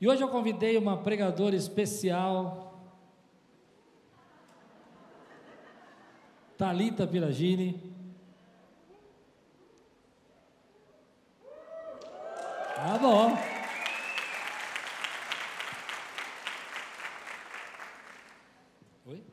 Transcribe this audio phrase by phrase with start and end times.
[0.00, 2.64] E hoje eu convidei uma pregadora especial,
[6.56, 7.94] Talita Piragini.
[12.74, 13.36] Tá bom.
[19.06, 19.24] Oi?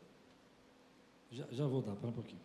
[1.32, 2.41] Já, já vou dar, para um pouquinho.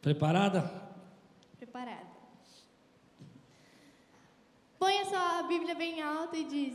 [0.00, 0.62] Preparada?
[1.56, 2.06] Preparada.
[4.78, 6.74] Põe a sua Bíblia bem alta e diz: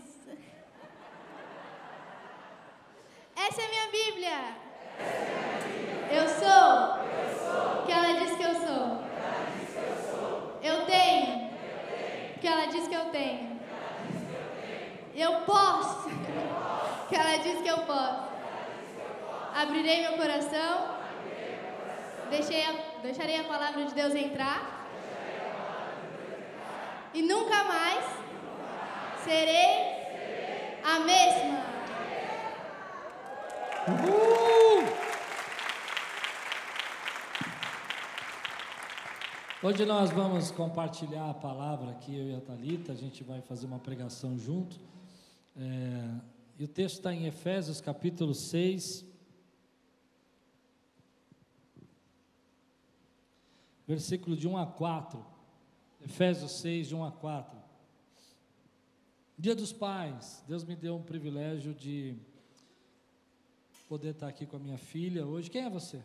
[3.36, 4.38] Essa é a minha Bíblia.
[6.12, 7.86] Eu sou.
[7.86, 9.04] Que ela diz que eu sou.
[10.62, 11.50] Eu tenho.
[12.40, 13.60] Que ela diz que eu tenho.
[15.16, 16.10] Eu posso.
[17.10, 18.30] Que ela diz que eu posso.
[19.56, 21.00] Abrirei meu coração.
[22.30, 24.88] Deixei a, deixarei a palavra de Deus entrar.
[27.14, 28.19] E nunca mais
[29.24, 31.60] serei a mesma.
[33.88, 34.60] Uhul!
[39.62, 43.66] Hoje nós vamos compartilhar a palavra aqui, eu e a Thalita, a gente vai fazer
[43.66, 44.80] uma pregação junto.
[45.58, 46.22] É,
[46.58, 49.06] e o texto está em Efésios capítulo 6,
[53.86, 55.26] versículo de 1 a 4.
[56.02, 57.59] Efésios 6, de 1 a 4.
[59.40, 62.14] Dia dos Pais, Deus me deu um privilégio de
[63.88, 65.50] poder estar aqui com a minha filha hoje.
[65.50, 66.04] Quem é você?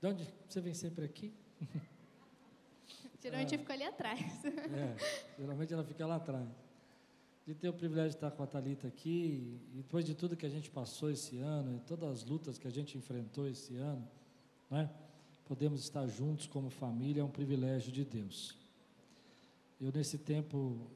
[0.00, 1.34] De onde você vem sempre aqui?
[3.20, 4.44] Geralmente eu fico ali atrás.
[4.44, 4.96] É,
[5.36, 6.48] geralmente ela fica lá atrás.
[7.44, 10.46] De ter o privilégio de estar com a Thalita aqui, e depois de tudo que
[10.46, 14.08] a gente passou esse ano, e todas as lutas que a gente enfrentou esse ano,
[14.70, 14.88] né?
[15.46, 18.56] podemos estar juntos como família, é um privilégio de Deus.
[19.80, 20.88] Eu, nesse tempo,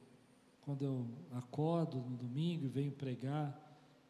[0.62, 3.61] quando eu acordo no domingo e venho pregar,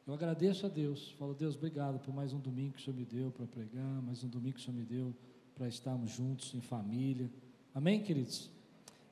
[0.06, 1.10] eu agradeço a Deus.
[1.12, 4.22] Falo, Deus, obrigado por mais um domingo que o Senhor me deu para pregar, mais
[4.22, 5.14] um domingo que o Senhor me deu
[5.54, 7.30] para estarmos juntos em família.
[7.74, 8.50] Amém, queridos?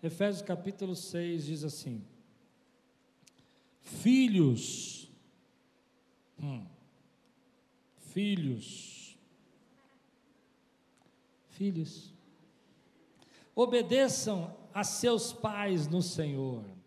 [0.03, 2.05] Efésios capítulo 6 diz assim:
[3.81, 5.11] Filhos,
[6.39, 6.67] hum,
[7.97, 9.17] filhos,
[11.49, 12.12] filhos,
[13.55, 16.80] obedeçam a seus pais no Senhor.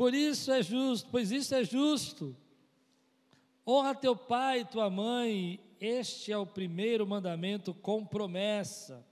[0.00, 2.34] Por isso é justo, pois isso é justo.
[3.66, 9.06] Honra teu pai e tua mãe, este é o primeiro mandamento com promessa,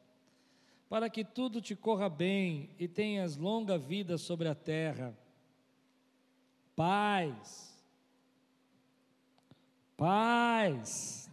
[0.88, 5.15] para que tudo te corra bem e tenhas longa vida sobre a terra.
[6.75, 7.78] Paz,
[9.94, 11.31] paz,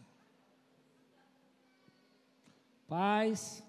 [2.89, 3.63] paz.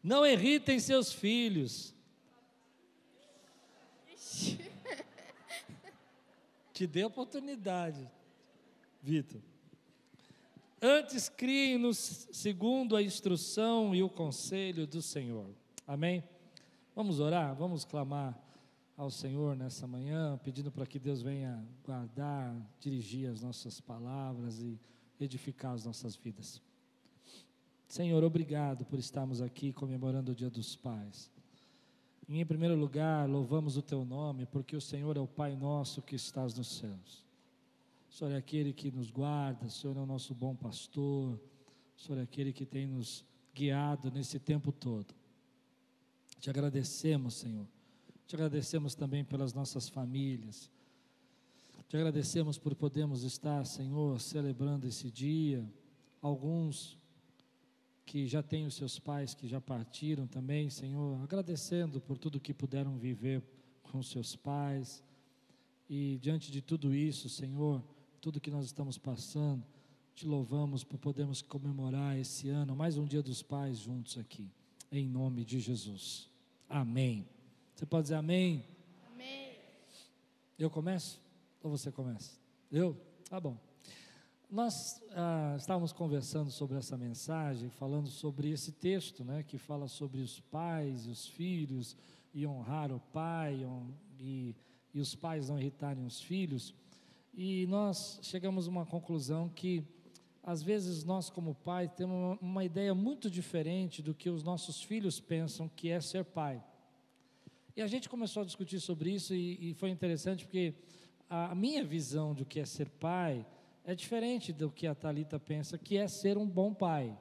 [0.00, 1.95] Não irritem seus filhos.
[6.76, 8.06] Te dê oportunidade,
[9.02, 9.40] Vitor.
[10.82, 15.48] Antes criem-nos segundo a instrução e o conselho do Senhor.
[15.86, 16.22] Amém?
[16.94, 18.38] Vamos orar, vamos clamar
[18.94, 24.78] ao Senhor nessa manhã, pedindo para que Deus venha guardar, dirigir as nossas palavras e
[25.18, 26.60] edificar as nossas vidas.
[27.88, 31.30] Senhor, obrigado por estarmos aqui comemorando o Dia dos Pais.
[32.28, 36.02] E, em primeiro lugar, louvamos o teu nome, porque o Senhor é o Pai nosso
[36.02, 37.24] que estás nos céus.
[38.10, 41.38] O Senhor é aquele que nos guarda, o Senhor é o nosso bom pastor,
[41.96, 45.14] o Senhor é aquele que tem nos guiado nesse tempo todo.
[46.40, 47.66] Te agradecemos, Senhor.
[48.26, 50.70] Te agradecemos também pelas nossas famílias.
[51.88, 55.64] Te agradecemos por podermos estar, Senhor, celebrando esse dia.
[56.20, 56.98] Alguns
[58.06, 62.54] que já têm os seus pais que já partiram também, Senhor, agradecendo por tudo que
[62.54, 63.42] puderam viver
[63.82, 65.02] com seus pais.
[65.90, 67.82] E diante de tudo isso, Senhor,
[68.20, 69.64] tudo que nós estamos passando,
[70.14, 74.48] te louvamos por podermos comemorar esse ano, mais um Dia dos Pais juntos aqui,
[74.90, 76.30] em nome de Jesus.
[76.68, 77.28] Amém.
[77.74, 78.64] Você pode dizer amém?
[79.12, 79.52] Amém.
[80.56, 81.20] Eu começo?
[81.60, 82.38] Ou você começa?
[82.70, 82.96] Eu?
[83.28, 83.58] Tá bom.
[84.48, 90.20] Nós ah, estávamos conversando sobre essa mensagem, falando sobre esse texto, né, que fala sobre
[90.20, 91.96] os pais e os filhos,
[92.32, 93.66] e honrar o pai,
[94.20, 94.54] e,
[94.94, 96.72] e os pais não irritarem os filhos.
[97.34, 99.82] E nós chegamos a uma conclusão que,
[100.44, 104.80] às vezes, nós, como pai, temos uma, uma ideia muito diferente do que os nossos
[104.80, 106.62] filhos pensam que é ser pai.
[107.76, 110.72] E a gente começou a discutir sobre isso, e, e foi interessante porque
[111.28, 113.44] a minha visão do que é ser pai
[113.86, 117.16] é diferente do que a Talita pensa que é ser um bom pai.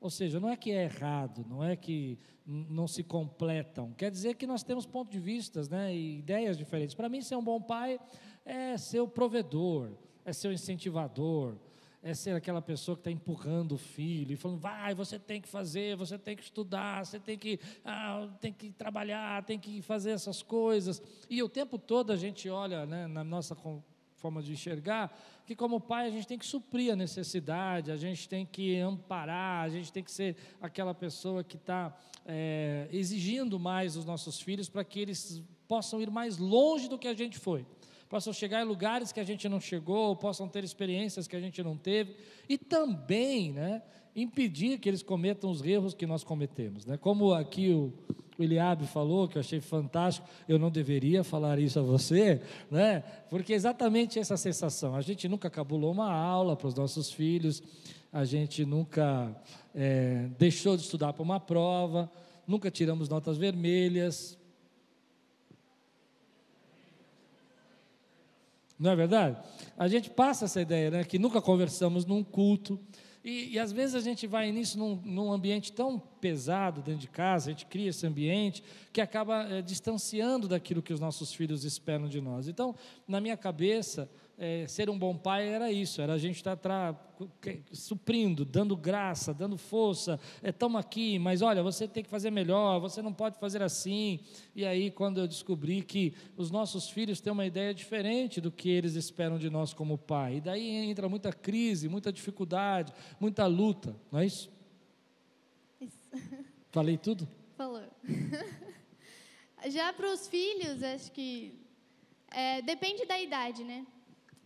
[0.00, 3.92] Ou seja, não é que é errado, não é que não se completam.
[3.94, 6.94] Quer dizer que nós temos pontos de vistas, né, e ideias diferentes.
[6.94, 7.98] Para mim, ser um bom pai
[8.44, 9.90] é ser o provedor,
[10.24, 11.56] é ser o incentivador,
[12.00, 15.48] é ser aquela pessoa que está empurrando o filho e falando, vai, você tem que
[15.48, 20.10] fazer, você tem que estudar, você tem que, ah, tem que trabalhar, tem que fazer
[20.10, 21.02] essas coisas.
[21.28, 23.56] E o tempo todo a gente olha né, na nossa
[24.24, 28.26] forma de enxergar, que como pai a gente tem que suprir a necessidade, a gente
[28.26, 31.94] tem que amparar, a gente tem que ser aquela pessoa que está
[32.24, 37.06] é, exigindo mais dos nossos filhos para que eles possam ir mais longe do que
[37.06, 37.66] a gente foi
[38.08, 41.60] possam chegar em lugares que a gente não chegou, possam ter experiências que a gente
[41.64, 42.14] não teve,
[42.48, 43.82] e também né,
[44.14, 46.86] impedir que eles cometam os erros que nós cometemos.
[46.86, 46.96] Né?
[46.96, 47.92] Como aqui o,
[48.38, 52.40] o Eliabe falou, que eu achei fantástico, eu não deveria falar isso a você,
[52.70, 53.02] né?
[53.30, 54.94] porque é exatamente essa sensação.
[54.94, 57.62] A gente nunca cabulou uma aula para os nossos filhos,
[58.12, 59.34] a gente nunca
[59.74, 62.10] é, deixou de estudar para uma prova,
[62.46, 64.38] nunca tiramos notas vermelhas,
[68.78, 69.38] Não é verdade?
[69.78, 71.04] A gente passa essa ideia, né?
[71.04, 72.78] Que nunca conversamos num culto.
[73.24, 77.08] E, e às vezes a gente vai nisso num, num, ambiente tão pesado dentro de
[77.08, 78.62] casa, a gente cria esse ambiente
[78.92, 82.48] que acaba é, distanciando daquilo que os nossos filhos esperam de nós.
[82.48, 82.76] Então,
[83.08, 86.94] na minha cabeça, é, ser um bom pai era isso, era a gente estar tá
[87.72, 92.80] suprindo, dando graça, dando força, estamos é, aqui, mas olha, você tem que fazer melhor,
[92.80, 94.20] você não pode fazer assim.
[94.54, 98.68] E aí, quando eu descobri que os nossos filhos têm uma ideia diferente do que
[98.68, 103.96] eles esperam de nós como pai, e daí entra muita crise, muita dificuldade, muita luta,
[104.10, 104.50] não é isso?
[105.80, 105.98] Isso.
[106.70, 107.28] Falei tudo?
[107.56, 107.82] Falou.
[109.68, 111.58] Já para os filhos, acho que
[112.30, 113.86] é, depende da idade, né?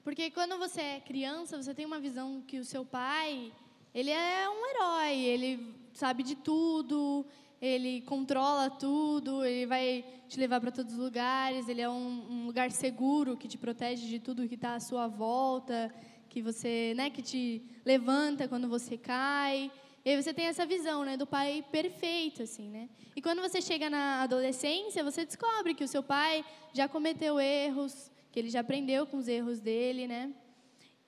[0.09, 3.53] Porque quando você é criança, você tem uma visão que o seu pai,
[3.95, 7.27] ele é um herói, ele sabe de tudo,
[7.61, 12.47] ele controla tudo, ele vai te levar para todos os lugares, ele é um, um,
[12.47, 15.95] lugar seguro que te protege de tudo que está à sua volta,
[16.31, 19.71] que você, né, que te levanta quando você cai.
[20.07, 22.89] E aí você tem essa visão, né, do pai perfeito, assim, né?
[23.15, 28.11] E quando você chega na adolescência, você descobre que o seu pai já cometeu erros,
[28.39, 30.33] que ele já aprendeu com os erros dele, né?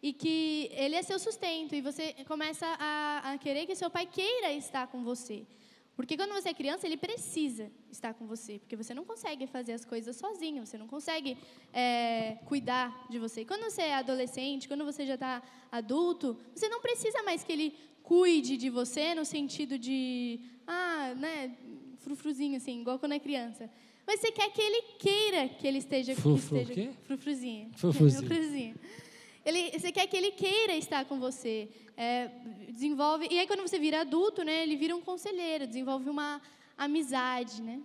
[0.03, 4.05] E que ele é seu sustento e você começa a, a querer que seu pai
[4.05, 5.47] queira estar com você.
[5.95, 9.75] Porque quando você é criança, ele precisa estar com você, porque você não consegue fazer
[9.75, 11.37] as coisas sozinho, você não consegue
[11.73, 13.45] é, cuidar de você.
[13.45, 15.41] Quando você é adolescente, quando você já está
[15.71, 21.57] adulto, você não precisa mais que ele cuide de você no sentido de, ah, né,
[21.99, 23.71] frufruzinho assim, igual quando é criança.
[24.07, 26.35] Mas você quer que ele queira que ele esteja aqui.
[26.35, 26.91] esteja, quê?
[27.05, 27.71] Frufruzinho.
[27.77, 28.75] Frufruzinho.
[29.45, 31.69] Ele, você quer que ele queira estar com você.
[31.97, 32.29] É,
[32.69, 33.29] desenvolve.
[33.31, 36.41] E aí, quando você vira adulto, né, ele vira um conselheiro, desenvolve uma
[36.77, 37.81] amizade, né?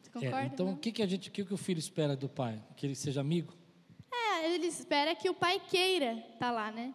[0.00, 0.42] Você concorda?
[0.42, 2.62] É, então, o que, que, a gente, o que, que o filho espera do pai?
[2.76, 3.52] Que ele seja amigo?
[4.12, 6.94] É, ele espera que o pai queira estar lá, né?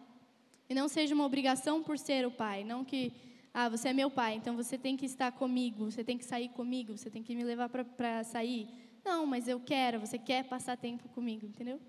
[0.68, 2.64] E não seja uma obrigação por ser o pai.
[2.64, 3.12] Não que
[3.52, 6.48] ah, você é meu pai, então você tem que estar comigo, você tem que sair
[6.50, 8.68] comigo, você tem que me levar para sair.
[9.04, 11.80] Não, mas eu quero, você quer passar tempo comigo, entendeu?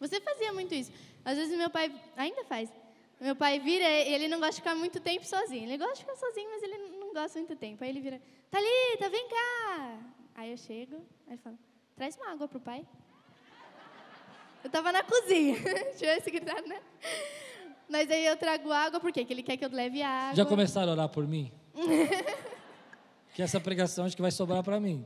[0.00, 0.90] Você fazia muito isso.
[1.24, 2.72] Às vezes meu pai ainda faz.
[3.20, 5.64] Meu pai vira ele não gosta de ficar muito tempo sozinho.
[5.64, 7.84] Ele gosta de ficar sozinho, mas ele não gosta muito tempo.
[7.84, 9.98] Aí ele vira, Thalita, vem cá.
[10.34, 11.58] Aí eu chego, aí falo,
[11.94, 12.86] traz uma água pro pai.
[14.64, 15.56] Eu estava na cozinha.
[16.00, 16.80] Eu esse gritado, né?
[17.88, 19.20] Mas aí eu trago água, por quê?
[19.20, 20.34] Porque ele quer que eu leve água.
[20.34, 21.52] Já começaram a orar por mim?
[23.34, 25.04] que essa pregação acho que vai sobrar para mim.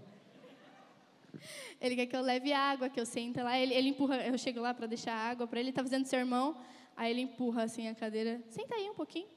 [1.81, 3.59] Ele quer que eu leve água, que eu sente lá.
[3.59, 6.57] Ele, ele empurra, eu chego lá para deixar água para ele, está fazendo sermão.
[6.97, 8.41] Aí ele empurra assim a cadeira.
[8.49, 9.29] Senta aí um pouquinho.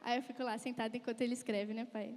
[0.00, 2.14] Aí eu fico lá sentada enquanto ele escreve, né, pai?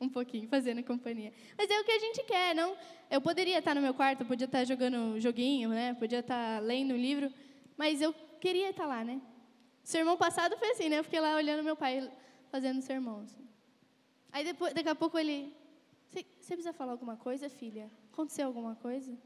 [0.00, 1.32] Um pouquinho, fazendo companhia.
[1.56, 2.76] Mas é o que a gente quer, não?
[3.10, 5.94] Eu poderia estar no meu quarto, podia estar jogando joguinho, né?
[5.94, 7.32] Podia estar lendo um livro,
[7.76, 9.20] mas eu queria estar lá, né?
[9.86, 10.98] Sermão passado foi assim, né?
[10.98, 12.10] Eu fiquei lá olhando meu pai
[12.50, 13.20] fazendo sermão.
[13.20, 13.46] Assim.
[14.32, 15.52] Aí depois, daqui a pouco ele.
[16.10, 17.90] Você precisa falar alguma coisa, filha?
[18.12, 19.16] Aconteceu alguma coisa?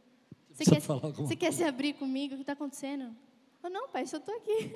[0.50, 2.35] Você quer, você quer se abrir comigo?
[2.35, 3.14] O que está acontecendo?
[3.62, 4.75] Eu, não, pai, só estou aqui.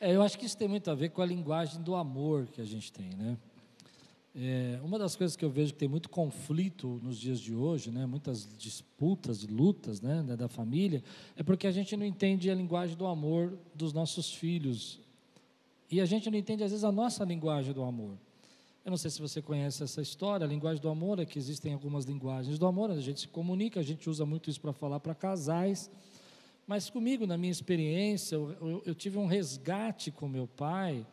[0.00, 2.60] É, eu acho que isso tem muito a ver com a linguagem do amor que
[2.60, 3.38] a gente tem, né?
[4.34, 7.90] É, uma das coisas que eu vejo que tem muito conflito nos dias de hoje,
[7.90, 11.04] né, muitas disputas, lutas né, da família,
[11.36, 15.00] é porque a gente não entende a linguagem do amor dos nossos filhos.
[15.90, 18.16] E a gente não entende, às vezes, a nossa linguagem do amor.
[18.82, 21.74] Eu não sei se você conhece essa história, a linguagem do amor é que existem
[21.74, 24.98] algumas linguagens do amor, a gente se comunica, a gente usa muito isso para falar
[24.98, 25.90] para casais.
[26.66, 31.06] Mas comigo, na minha experiência, eu, eu, eu tive um resgate com meu pai,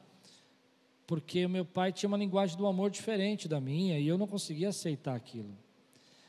[1.10, 4.28] porque o meu pai tinha uma linguagem do amor diferente da minha e eu não
[4.28, 5.58] conseguia aceitar aquilo.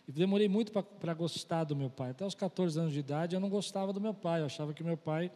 [0.08, 2.12] E demorei muito para gostar do meu pai.
[2.12, 4.82] Até os 14 anos de idade eu não gostava do meu pai, eu achava que
[4.82, 5.30] meu pai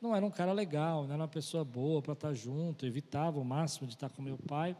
[0.00, 3.44] não era um cara legal, não era uma pessoa boa para estar junto, evitava o
[3.44, 4.74] máximo de estar com meu pai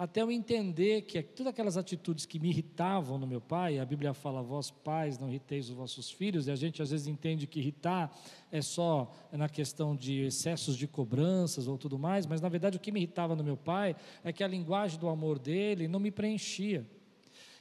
[0.00, 4.14] até eu entender que todas aquelas atitudes que me irritavam no meu pai, a Bíblia
[4.14, 7.58] fala, vós pais não irriteis os vossos filhos, e a gente às vezes entende que
[7.58, 8.10] irritar
[8.50, 12.80] é só na questão de excessos de cobranças ou tudo mais, mas na verdade o
[12.80, 16.10] que me irritava no meu pai é que a linguagem do amor dele não me
[16.10, 16.86] preenchia.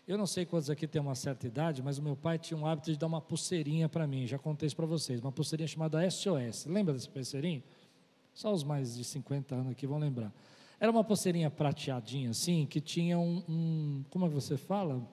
[0.08, 2.66] Eu não sei quantos aqui têm uma certa idade, mas o meu pai tinha um
[2.66, 6.10] hábito de dar uma pulseirinha para mim, já contei isso para vocês, uma pulseirinha chamada
[6.10, 6.68] SOS.
[6.68, 7.62] Lembra dessa pulseirinha?
[8.34, 10.34] Só os mais de 50 anos aqui vão lembrar.
[10.80, 15.06] Era uma pulseirinha prateadinha assim, que tinha um, um como é que você fala?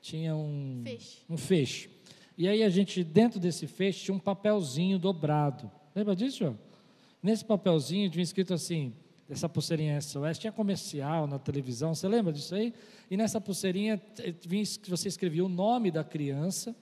[0.00, 1.18] Tinha um feixe.
[1.28, 1.90] um feixe.
[2.36, 5.70] E aí a gente dentro desse feixe tinha um papelzinho dobrado.
[5.94, 6.38] Lembra disso?
[6.38, 6.58] João?
[7.22, 8.94] Nesse papelzinho tinha escrito assim,
[9.28, 12.74] essa pulseirinha SOS, tinha comercial na televisão, você lembra disso aí?
[13.10, 14.00] E nessa pulseirinha
[14.88, 16.74] você escrevia o nome da criança,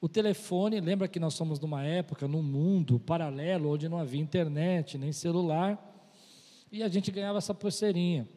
[0.00, 4.96] o telefone, lembra que nós somos numa época, num mundo paralelo, onde não havia internet,
[4.96, 5.89] nem celular,
[6.70, 8.28] e a gente ganhava essa pulseirinha.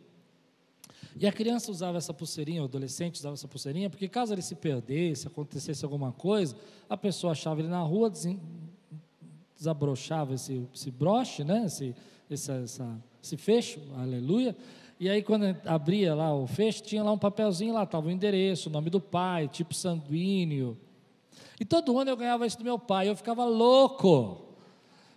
[1.20, 4.56] E a criança usava essa pulseirinha, o adolescente usava essa pulseirinha, porque caso ele se
[4.56, 6.56] perdesse, acontecesse alguma coisa,
[6.90, 8.12] a pessoa achava ele na rua,
[9.56, 11.66] desabrochava esse, esse broche, né?
[11.66, 11.96] esse,
[12.30, 14.56] esse, essa, esse fecho, aleluia.
[15.00, 18.70] E aí, quando abria lá o fecho, tinha lá um papelzinho lá, estava o endereço,
[18.70, 20.78] o nome do pai, tipo sanguíneo.
[21.60, 24.43] E todo ano eu ganhava isso do meu pai, eu ficava louco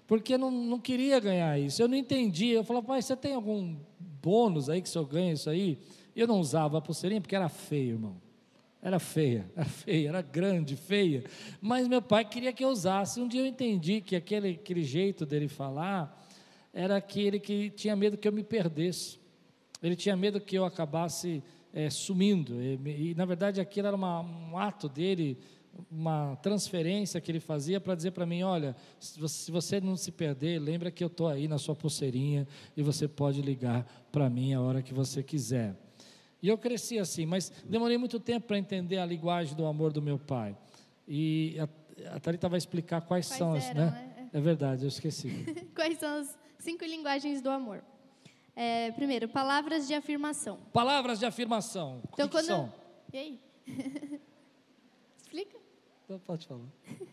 [0.06, 1.82] porque não, não queria ganhar isso.
[1.82, 2.54] Eu não entendia.
[2.54, 5.78] Eu falava, pai, você tem algum bônus aí que o senhor ganha isso aí?
[6.14, 8.16] Eu não usava a pulseirinha porque era feio, irmão.
[8.80, 11.24] Era feia, era feia, era grande, feia.
[11.60, 13.20] Mas meu pai queria que eu usasse.
[13.20, 16.24] Um dia eu entendi que aquele, aquele jeito dele falar
[16.72, 19.18] era aquele que tinha medo que eu me perdesse.
[19.82, 22.62] Ele tinha medo que eu acabasse é, sumindo.
[22.62, 25.38] E, e, na verdade, aquilo era uma, um ato dele
[25.90, 30.58] uma transferência que ele fazia para dizer para mim: olha, se você não se perder,
[30.58, 34.60] lembra que eu estou aí na sua pulseirinha e você pode ligar para mim a
[34.60, 35.76] hora que você quiser.
[36.42, 40.02] E eu cresci assim, mas demorei muito tempo para entender a linguagem do amor do
[40.02, 40.56] meu pai.
[41.08, 43.64] E a, a Thalita vai explicar quais, quais são as.
[43.64, 43.90] Eram, né?
[43.90, 44.28] né?
[44.32, 45.30] É verdade, eu esqueci.
[45.74, 47.82] quais são as cinco linguagens do amor?
[48.54, 50.58] É, primeiro, palavras de afirmação.
[50.72, 52.00] Palavras de afirmação.
[52.12, 52.44] Então, que quando.
[52.44, 52.72] Que são?
[53.12, 53.40] E aí?
[55.20, 55.65] Explica.
[56.06, 56.64] Então pode falar.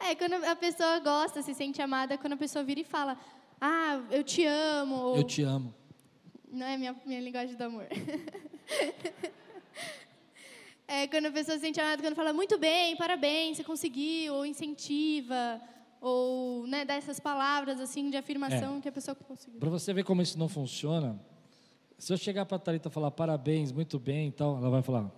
[0.00, 3.16] É, quando a pessoa gosta, se sente amada, quando a pessoa vira e fala,
[3.60, 4.96] ah, eu te amo.
[4.96, 5.16] Ou...
[5.18, 5.72] Eu te amo.
[6.50, 7.86] Não é minha, minha linguagem do amor.
[10.88, 14.44] é quando a pessoa se sente amada, quando fala, muito bem, parabéns, você conseguiu, ou
[14.44, 15.60] incentiva,
[16.00, 18.80] ou né, dá essas palavras assim de afirmação é.
[18.80, 19.60] que a pessoa conseguiu.
[19.60, 21.16] Para você ver como isso não funciona,
[21.96, 24.82] se eu chegar para a Thalita e falar parabéns, muito bem e tal, ela vai
[24.82, 25.12] falar,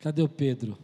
[0.00, 0.78] Cadê o Pedro?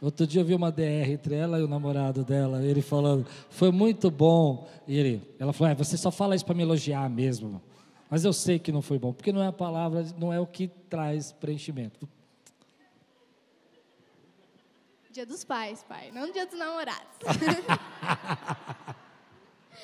[0.00, 3.70] Outro dia eu vi uma DR entre ela e o namorado dela, ele falando, foi
[3.70, 4.68] muito bom.
[4.86, 7.62] E ele, ela falou, é, você só fala isso para me elogiar mesmo.
[8.10, 10.46] Mas eu sei que não foi bom, porque não é a palavra, não é o
[10.46, 12.08] que traz preenchimento.
[15.12, 17.06] Dia dos pais, pai, não dia dos namorados.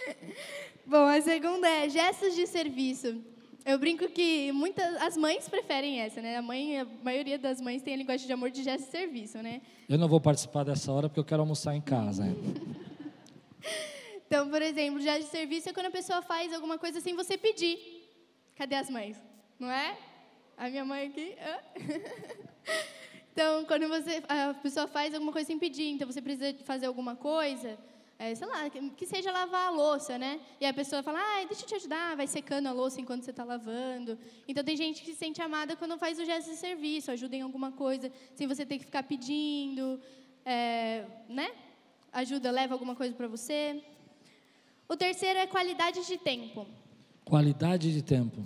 [0.85, 3.23] bom, a segunda é gestos de serviço.
[3.65, 6.37] Eu brinco que muitas as mães preferem essa, né?
[6.37, 9.39] A mãe, a maioria das mães tem a linguagem de amor de gesto de serviço,
[9.43, 9.61] né?
[9.89, 12.25] Eu não vou participar dessa hora porque eu quero almoçar em casa.
[14.27, 17.37] então, por exemplo, gesto de serviço é quando a pessoa faz alguma coisa sem você
[17.37, 17.79] pedir.
[18.57, 19.21] Cadê as mães?
[19.59, 19.99] Não é?
[20.57, 21.37] A minha mãe aqui.
[23.33, 27.17] então, quando você a pessoa faz alguma coisa sem pedir, então você precisa fazer alguma
[27.17, 27.79] coisa,
[28.19, 30.41] é, sei lá, que seja lavar a louça, né?
[30.61, 33.31] E a pessoa fala, ah, deixa eu te ajudar, vai secando a louça enquanto você
[33.31, 34.19] está lavando.
[34.49, 37.43] Então tem gente que se sente amada quando faz o gesto de serviço, ajuda em
[37.43, 40.01] alguma coisa, sem você ter que ficar pedindo,
[40.45, 41.49] é, né?
[42.13, 43.85] Ajuda, leva alguma coisa para você.
[44.89, 46.67] O terceiro é qualidade de tempo.
[47.25, 48.45] Qualidade de tempo.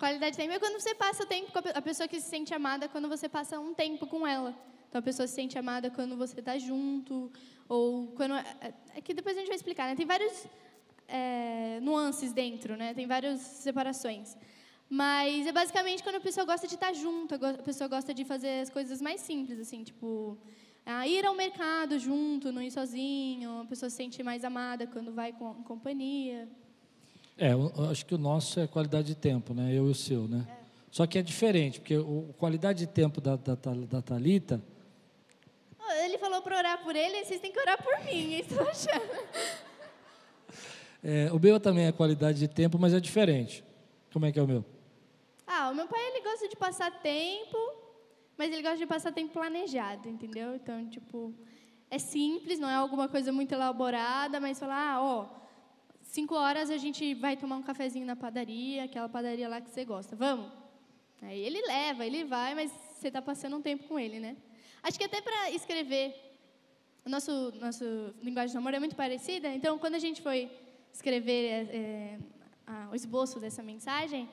[0.00, 2.52] Qualidade de tempo é quando você passa o tempo com a pessoa que se sente
[2.52, 4.52] amada, quando você passa um tempo com ela.
[4.92, 7.32] Então a pessoa se sente amada quando você está junto,
[7.66, 8.34] ou quando.
[8.34, 9.94] É, é que depois a gente vai explicar, né?
[9.94, 10.46] Tem vários
[11.08, 12.92] é, nuances dentro, né?
[12.92, 14.36] Tem várias separações.
[14.90, 18.60] Mas é basicamente quando a pessoa gosta de estar junto, a pessoa gosta de fazer
[18.60, 20.36] as coisas mais simples, assim, tipo.
[21.06, 25.32] ir ao mercado junto, não ir sozinho, a pessoa se sente mais amada quando vai
[25.32, 26.46] com, em companhia.
[27.38, 29.72] É, eu, acho que o nosso é qualidade de tempo, né?
[29.72, 30.46] Eu e o seu, né?
[30.90, 34.62] Só que é diferente, porque o qualidade de tempo da, da, da Thalita
[36.04, 38.34] Ele falou para orar por ele, vocês têm que orar por mim?
[38.34, 39.12] Estou achando.
[41.02, 43.64] É, o meu também é qualidade de tempo, mas é diferente.
[44.12, 44.64] Como é que é o meu?
[45.46, 47.56] Ah, o meu pai ele gosta de passar tempo,
[48.36, 50.54] mas ele gosta de passar tempo planejado, entendeu?
[50.54, 51.34] Então, tipo,
[51.90, 55.28] é simples, não é alguma coisa muito elaborada, mas falar, ah, ó,
[56.02, 59.84] cinco horas a gente vai tomar um cafezinho na padaria, aquela padaria lá que você
[59.84, 60.50] gosta, vamos?
[61.20, 64.36] Aí ele leva, ele vai, mas você está passando um tempo com ele, né?
[64.82, 66.14] Acho que até para escrever,
[67.04, 67.84] o nosso, nosso
[68.22, 70.50] linguagem do amor é muito parecida, então quando a gente foi
[70.92, 72.18] escrever é,
[72.66, 74.28] a- o esboço dessa mensagem,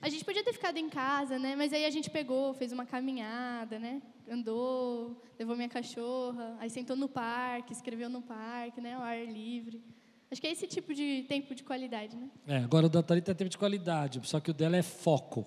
[0.00, 1.56] a gente podia ter ficado em casa, né?
[1.56, 4.00] Mas aí a gente pegou, fez uma caminhada, né?
[4.30, 8.94] Andou, levou minha cachorra, aí sentou no parque, escreveu no parque, né?
[8.94, 9.82] Ao ar livre.
[10.30, 12.30] Acho que é esse tipo de tempo de qualidade, né?
[12.46, 15.44] É, agora o da Thalita é tempo de qualidade, só que o dela é foco.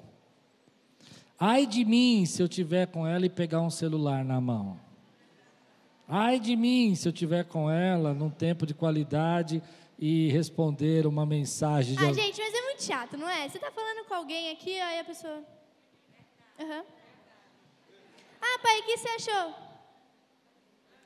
[1.44, 4.80] Ai de mim se eu tiver com ela e pegar um celular na mão.
[6.08, 9.60] Ai de mim se eu tiver com ela num tempo de qualidade
[9.98, 13.50] e responder uma mensagem de Ah, gente, mas é muito chato, não é?
[13.50, 15.44] Você tá falando com alguém aqui, aí a pessoa.
[16.60, 16.84] Aham.
[18.40, 19.56] Ah, pai, o que você achou?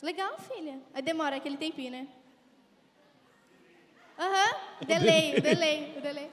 [0.02, 0.82] Legal, filha.
[0.94, 2.08] Aí demora aquele tempinho, né?
[4.20, 4.56] Aham.
[4.86, 6.30] Delay, o delay, o delay.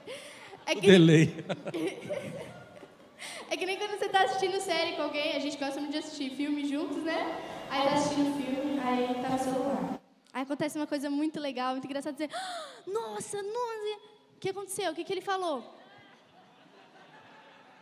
[0.65, 1.33] É que, Delay.
[3.53, 5.99] é que nem quando você tá assistindo série com alguém, a gente gosta muito de
[5.99, 7.39] assistir filme juntos, né?
[7.69, 9.99] Aí tá assistindo filme, aí tá no celular.
[10.33, 13.99] Aí acontece uma coisa muito legal, muito engraçada, dizer, "Ah, nossa, nossa,
[14.35, 14.91] o que aconteceu?
[14.91, 15.57] O que, que ele falou?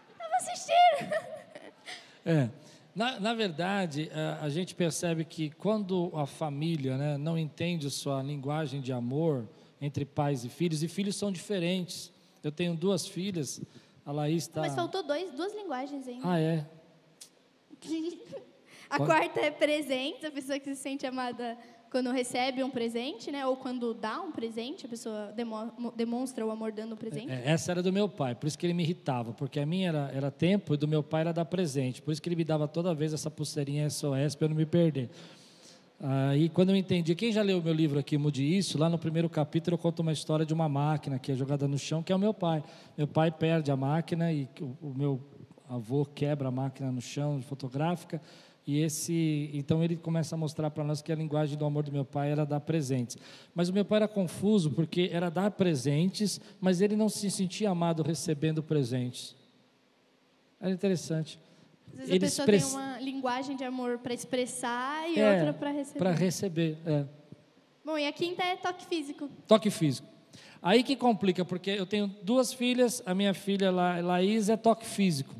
[0.09, 1.31] Eu tava assistindo.
[2.23, 2.49] É.
[2.93, 8.21] Na, na verdade, a, a gente percebe que quando a família né, não entende sua
[8.21, 9.49] linguagem de amor
[9.81, 12.11] entre pais e filhos, e filhos são diferentes.
[12.43, 13.59] Eu tenho duas filhas,
[14.05, 14.62] a Laís está.
[14.62, 16.27] Mas faltou dois, duas linguagens ainda.
[16.27, 16.65] Ah, é?
[18.90, 21.57] A Pode- quarta é presente, a pessoa que se sente amada
[21.90, 23.46] quando recebe um presente, né?
[23.48, 27.31] Ou quando dá um presente, a pessoa demo- demonstra o amor dando um presente.
[27.31, 29.87] É, Essa era do meu pai, por isso que ele me irritava, porque a minha
[29.90, 32.44] era, era tempo e do meu pai era dar presente, por isso que ele me
[32.44, 35.09] dava toda vez essa pulseirinha SOS para eu não me perder.
[36.03, 38.98] Aí, quando eu entendi, quem já leu o meu livro aqui, Mude Isso, lá no
[38.98, 42.11] primeiro capítulo eu conto uma história de uma máquina que é jogada no chão, que
[42.11, 42.64] é o meu pai.
[42.98, 45.22] Meu pai perde a máquina e o, o meu
[45.70, 48.20] avô quebra a máquina no chão fotográfica.
[48.66, 51.92] E esse, então ele começa a mostrar para nós que a linguagem do amor do
[51.92, 53.16] meu pai era dar presentes.
[53.53, 57.70] Mas o meu pai era confuso porque era dar presentes, mas ele não se sentia
[57.70, 59.35] amado recebendo presentes.
[60.59, 61.40] Era interessante.
[61.93, 65.53] Às vezes a Ele pessoa tem uma linguagem de amor para expressar e É, outra
[65.53, 65.99] para receber.
[65.99, 67.05] Para receber, é.
[67.83, 69.29] Bom, e a quinta é toque físico.
[69.47, 70.07] Toque físico.
[70.61, 74.85] Aí que complica, porque eu tenho duas filhas, a minha filha La, Laís é toque
[74.85, 75.35] físico.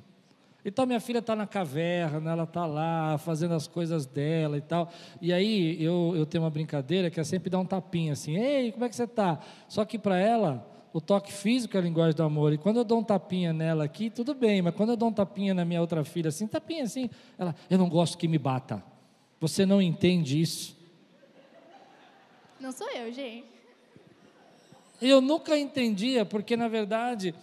[0.63, 4.91] Então minha filha está na caverna, ela está lá fazendo as coisas dela e tal.
[5.19, 8.71] E aí eu, eu tenho uma brincadeira que é sempre dar um tapinha assim, ei,
[8.71, 9.39] como é que você está?
[9.67, 12.54] Só que para ela, o toque físico é a linguagem do amor.
[12.54, 15.13] E quando eu dou um tapinha nela aqui, tudo bem, mas quando eu dou um
[15.13, 18.84] tapinha na minha outra filha assim, tapinha assim, ela, eu não gosto que me bata.
[19.39, 20.77] Você não entende isso.
[22.60, 23.45] Não sou eu, gente.
[25.01, 27.34] Eu nunca entendia, porque na verdade,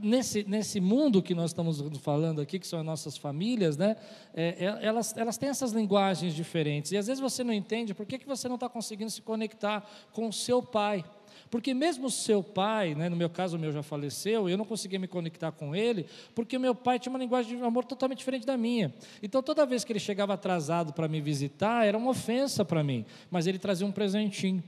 [0.00, 3.96] nesse, nesse mundo que nós estamos falando aqui, que são as nossas famílias, né,
[4.32, 6.92] é, é, elas, elas têm essas linguagens diferentes.
[6.92, 9.86] E às vezes você não entende por que, que você não está conseguindo se conectar
[10.12, 11.04] com o seu pai.
[11.50, 14.98] Porque mesmo seu pai, né, no meu caso o meu já faleceu, eu não conseguia
[14.98, 18.56] me conectar com ele, porque meu pai tinha uma linguagem de amor totalmente diferente da
[18.56, 18.94] minha.
[19.22, 23.04] Então toda vez que ele chegava atrasado para me visitar, era uma ofensa para mim,
[23.30, 24.62] mas ele trazia um presentinho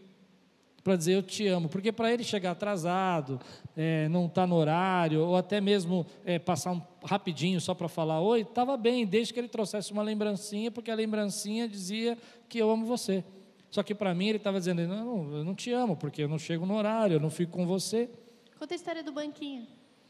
[0.82, 3.38] para dizer eu te amo, porque para ele chegar atrasado,
[3.76, 8.20] é, não estar no horário, ou até mesmo é, passar um rapidinho só para falar
[8.20, 12.16] oi, estava bem, desde que ele trouxesse uma lembrancinha, porque a lembrancinha dizia
[12.48, 13.22] que eu amo você.
[13.70, 16.38] Só que para mim ele estava dizendo, não, eu não te amo, porque eu não
[16.38, 18.10] chego no horário, eu não fico com você.
[18.58, 19.66] Conta a história do banquinho.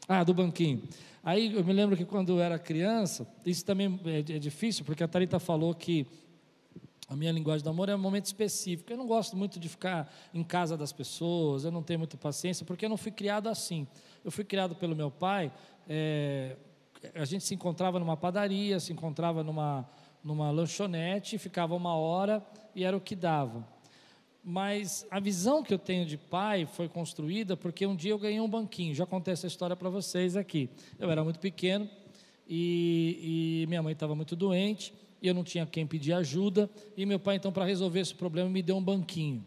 [0.07, 0.81] Ah, do banquinho.
[1.23, 5.03] Aí eu me lembro que quando eu era criança, isso também é, é difícil, porque
[5.03, 6.07] a Thalita falou que
[7.07, 8.91] a minha linguagem do amor é um momento específico.
[8.91, 12.65] Eu não gosto muito de ficar em casa das pessoas, eu não tenho muita paciência,
[12.65, 13.85] porque eu não fui criado assim.
[14.23, 15.51] Eu fui criado pelo meu pai,
[15.87, 16.55] é,
[17.13, 19.87] a gente se encontrava numa padaria, se encontrava numa,
[20.23, 23.67] numa lanchonete, ficava uma hora e era o que dava.
[24.43, 28.39] Mas a visão que eu tenho de pai foi construída porque um dia eu ganhei
[28.39, 28.95] um banquinho.
[28.95, 30.69] Já contei essa história para vocês aqui.
[30.97, 31.87] Eu era muito pequeno
[32.47, 36.69] e, e minha mãe estava muito doente e eu não tinha quem pedir ajuda.
[36.97, 39.45] E meu pai, então, para resolver esse problema, me deu um banquinho.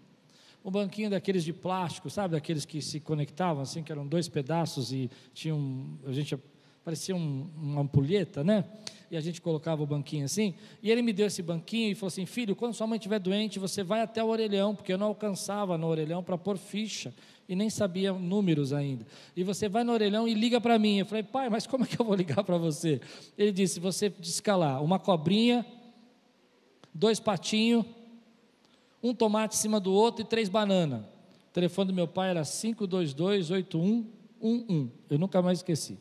[0.65, 2.35] um banquinho daqueles de plástico, sabe?
[2.35, 5.99] Daqueles que se conectavam, assim, que eram dois pedaços e tinham.
[6.07, 6.39] A gente
[6.85, 8.65] parecia um, uma ampulheta, né?
[9.11, 10.55] E a gente colocava o banquinho assim.
[10.83, 13.59] E ele me deu esse banquinho e falou assim: Filho, quando sua mãe estiver doente,
[13.59, 17.15] você vai até o orelhão, porque eu não alcançava no orelhão para pôr ficha
[17.49, 19.07] e nem sabia números ainda.
[19.37, 20.99] E você vai no orelhão e liga para mim.
[20.99, 23.01] Eu falei: Pai, mas como é que eu vou ligar para você?
[23.39, 25.65] Ele disse: Você descalar uma cobrinha,
[26.93, 27.85] dois patinhos
[29.05, 31.03] um tomate em cima do outro e três bananas.
[31.03, 34.91] O telefone do meu pai era 5228111.
[35.11, 35.99] Eu nunca mais esqueci.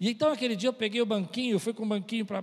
[0.00, 2.42] E então aquele dia eu peguei o banquinho, fui com o banquinho para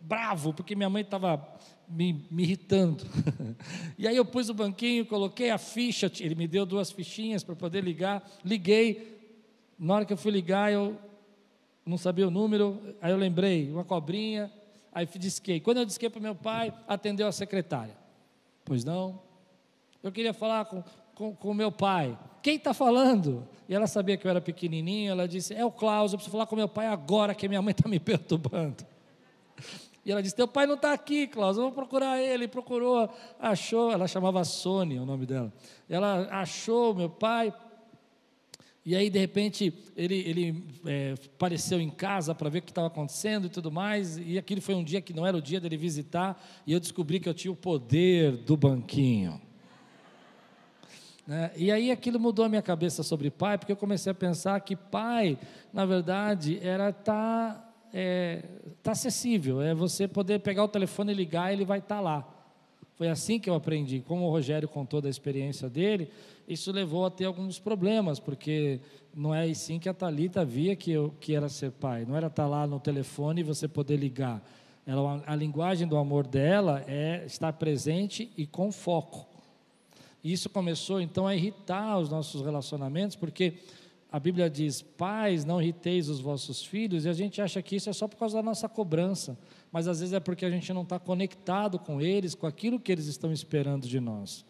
[0.00, 1.46] bravo, porque minha mãe estava
[1.86, 3.04] me, me, irritando.
[3.98, 7.54] e aí eu pus o banquinho, coloquei a ficha, ele me deu duas fichinhas para
[7.54, 9.14] poder ligar, liguei.
[9.78, 10.96] Na hora que eu fui ligar, eu
[11.84, 14.50] não sabia o número, aí eu lembrei, uma cobrinha,
[14.90, 15.60] aí disquei.
[15.60, 17.96] Quando eu disquei para meu pai, atendeu a secretária.
[18.64, 19.20] Pois não?
[20.02, 20.82] Eu queria falar com,
[21.14, 22.18] com, com meu pai.
[22.46, 23.44] Quem está falando?
[23.68, 26.46] E ela sabia que eu era pequenininho, ela disse, é o Klaus, eu preciso falar
[26.46, 28.86] com meu pai agora, que minha mãe está me perturbando.
[30.04, 32.46] E ela disse, teu pai não está aqui, Klaus, eu vou procurar ele.
[32.46, 35.52] Procurou, achou, ela chamava Sônia, o nome dela.
[35.90, 37.52] Ela achou meu pai,
[38.84, 42.86] e aí, de repente, ele, ele é, apareceu em casa para ver o que estava
[42.86, 44.18] acontecendo e tudo mais.
[44.18, 46.40] E aquilo foi um dia que não era o dia dele visitar.
[46.64, 49.44] E eu descobri que eu tinha o poder do banquinho.
[51.26, 51.50] Né?
[51.56, 54.76] E aí aquilo mudou a minha cabeça sobre pai, porque eu comecei a pensar que
[54.76, 55.38] pai,
[55.72, 58.44] na verdade, era tá, é,
[58.82, 59.60] tá acessível.
[59.60, 62.32] É você poder pegar o telefone e ligar ele vai estar tá lá.
[62.94, 64.00] Foi assim que eu aprendi.
[64.00, 66.10] Como o Rogério contou da experiência dele,
[66.48, 68.80] isso levou a ter alguns problemas, porque
[69.14, 72.06] não é assim que a Talita via que, eu, que era ser pai.
[72.06, 74.42] Não era estar lá no telefone e você poder ligar.
[74.86, 79.35] Ela, a linguagem do amor dela é estar presente e com foco.
[80.22, 83.54] Isso começou então a irritar os nossos relacionamentos, porque
[84.10, 87.90] a Bíblia diz: Pais, não irriteis os vossos filhos, e a gente acha que isso
[87.90, 89.38] é só por causa da nossa cobrança,
[89.70, 92.90] mas às vezes é porque a gente não está conectado com eles, com aquilo que
[92.90, 94.44] eles estão esperando de nós.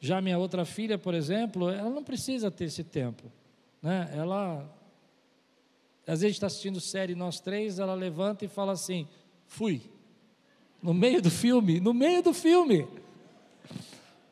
[0.00, 3.30] Já minha outra filha, por exemplo, ela não precisa ter esse tempo.
[3.80, 4.10] Né?
[4.12, 4.68] Ela,
[6.04, 9.06] às vezes está assistindo série nós três, ela levanta e fala assim:
[9.46, 9.80] fui.
[10.82, 12.88] No meio do filme, no meio do filme.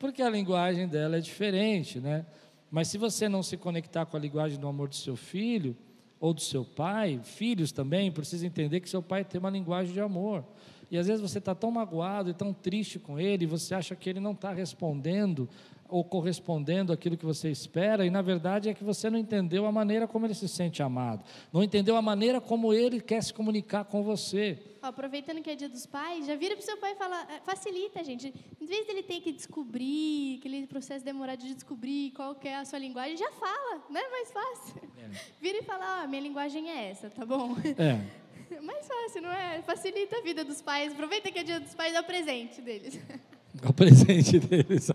[0.00, 2.24] Porque a linguagem dela é diferente, né?
[2.70, 5.76] Mas se você não se conectar com a linguagem do amor do seu filho,
[6.18, 10.00] ou do seu pai, filhos também, precisa entender que seu pai tem uma linguagem de
[10.00, 10.42] amor.
[10.90, 14.08] E às vezes você está tão magoado e tão triste com ele, você acha que
[14.08, 15.46] ele não está respondendo
[15.90, 19.72] ou correspondendo àquilo que você espera, e na verdade é que você não entendeu a
[19.72, 23.84] maneira como ele se sente amado, não entendeu a maneira como ele quer se comunicar
[23.84, 24.58] com você.
[24.82, 27.40] aproveitando que é dia dos pais, já vira para o seu pai e fala, é,
[27.40, 28.32] facilita, gente.
[28.60, 32.78] Em vez dele ter que descobrir, aquele processo demorado de descobrir qual é a sua
[32.78, 34.80] linguagem, já fala, não é mais fácil.
[34.98, 35.10] É.
[35.40, 37.56] Vira e fala, ah, minha linguagem é essa, tá bom?
[37.76, 38.20] É.
[38.62, 39.62] Mais fácil, não é?
[39.62, 40.92] Facilita a vida dos pais.
[40.92, 42.98] Aproveita que é dia dos pais, é o presente deles.
[43.62, 44.90] É o presente deles.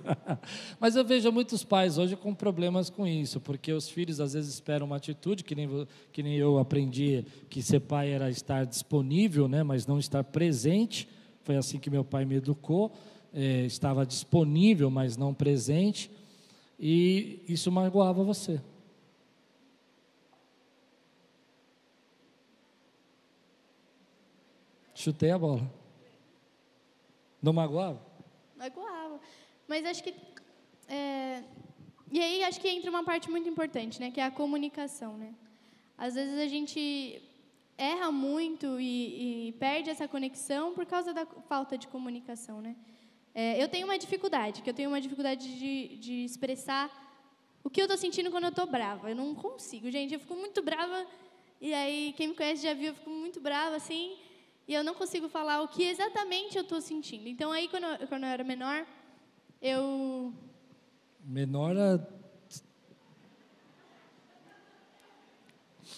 [0.79, 4.53] Mas eu vejo muitos pais hoje com problemas com isso, porque os filhos às vezes
[4.53, 9.47] esperam uma atitude, que nem, que nem eu aprendi que ser pai era estar disponível,
[9.47, 11.07] né, mas não estar presente.
[11.43, 12.93] Foi assim que meu pai me educou.
[13.33, 16.09] É, estava disponível, mas não presente.
[16.79, 18.61] E isso magoava você.
[24.93, 25.69] Chutei a bola.
[27.41, 28.04] Não magoava?
[28.65, 29.19] Magoava.
[29.67, 30.13] Mas acho que.
[30.87, 31.43] É...
[32.11, 34.11] E aí acho que entra uma parte muito importante, né?
[34.11, 35.33] Que é a comunicação, né?
[35.97, 37.21] Às vezes a gente
[37.77, 42.75] erra muito e, e perde essa conexão por causa da falta de comunicação, né?
[43.33, 46.89] É, eu tenho uma dificuldade, que eu tenho uma dificuldade de, de expressar
[47.63, 49.09] o que eu estou sentindo quando eu estou brava.
[49.09, 50.13] Eu não consigo, gente.
[50.13, 51.05] Eu fico muito brava.
[51.59, 54.15] E aí, quem me conhece já viu, eu fico muito brava, assim
[54.67, 57.27] e eu não consigo falar o que exatamente eu estou sentindo.
[57.27, 58.85] Então, aí, quando eu, quando eu era menor,
[59.61, 60.33] eu.
[61.23, 61.99] Menor a.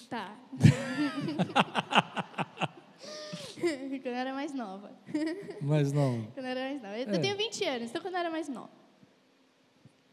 [0.10, 0.38] Tá.
[3.60, 4.92] quando eu era mais nova.
[5.62, 6.28] Mais nova.
[6.34, 6.98] quando eu era mais nova.
[6.98, 7.16] Eu, é.
[7.16, 8.72] eu tenho 20 anos, então quando eu era mais nova.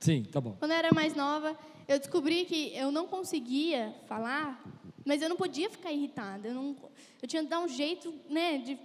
[0.00, 0.56] Sim, tá bom.
[0.58, 1.56] Quando eu era mais nova,
[1.88, 4.62] eu descobri que eu não conseguia falar
[5.04, 6.48] mas eu não podia ficar irritada.
[6.48, 6.76] Eu, não,
[7.20, 8.78] eu tinha que dar um jeito né, de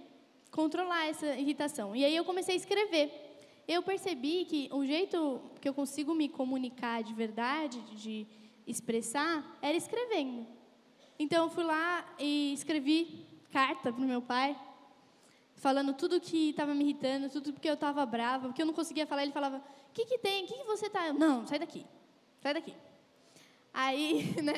[0.50, 1.96] controlar essa irritação.
[1.96, 3.28] E aí eu comecei a escrever.
[3.66, 8.26] Eu percebi que o jeito que eu consigo me comunicar de verdade, de
[8.66, 10.46] expressar, era escrevendo.
[11.18, 14.56] Então eu fui lá e escrevi carta para o meu pai.
[15.54, 19.06] falando tudo que estava me irritando, tudo porque eu estava brava, porque eu não conseguia
[19.06, 19.22] falar.
[19.22, 20.44] Ele falava: O que, que tem?
[20.44, 21.12] O que, que você está.
[21.12, 21.86] Não, sai daqui,
[22.40, 22.74] sai daqui.
[23.72, 24.54] Aí, né?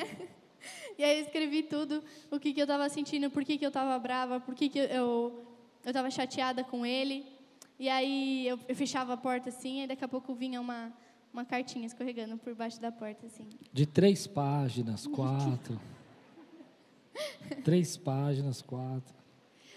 [0.97, 3.69] E aí eu escrevi tudo, o que, que eu estava sentindo, por que, que eu
[3.69, 5.43] estava brava, por que, que eu
[5.85, 7.25] estava chateada com ele.
[7.79, 10.93] E aí eu, eu, fechava a porta assim, e daqui a pouco vinha uma,
[11.33, 13.49] uma cartinha escorregando por baixo da porta assim.
[13.71, 15.79] De três páginas, quatro.
[17.63, 19.13] três páginas, quatro.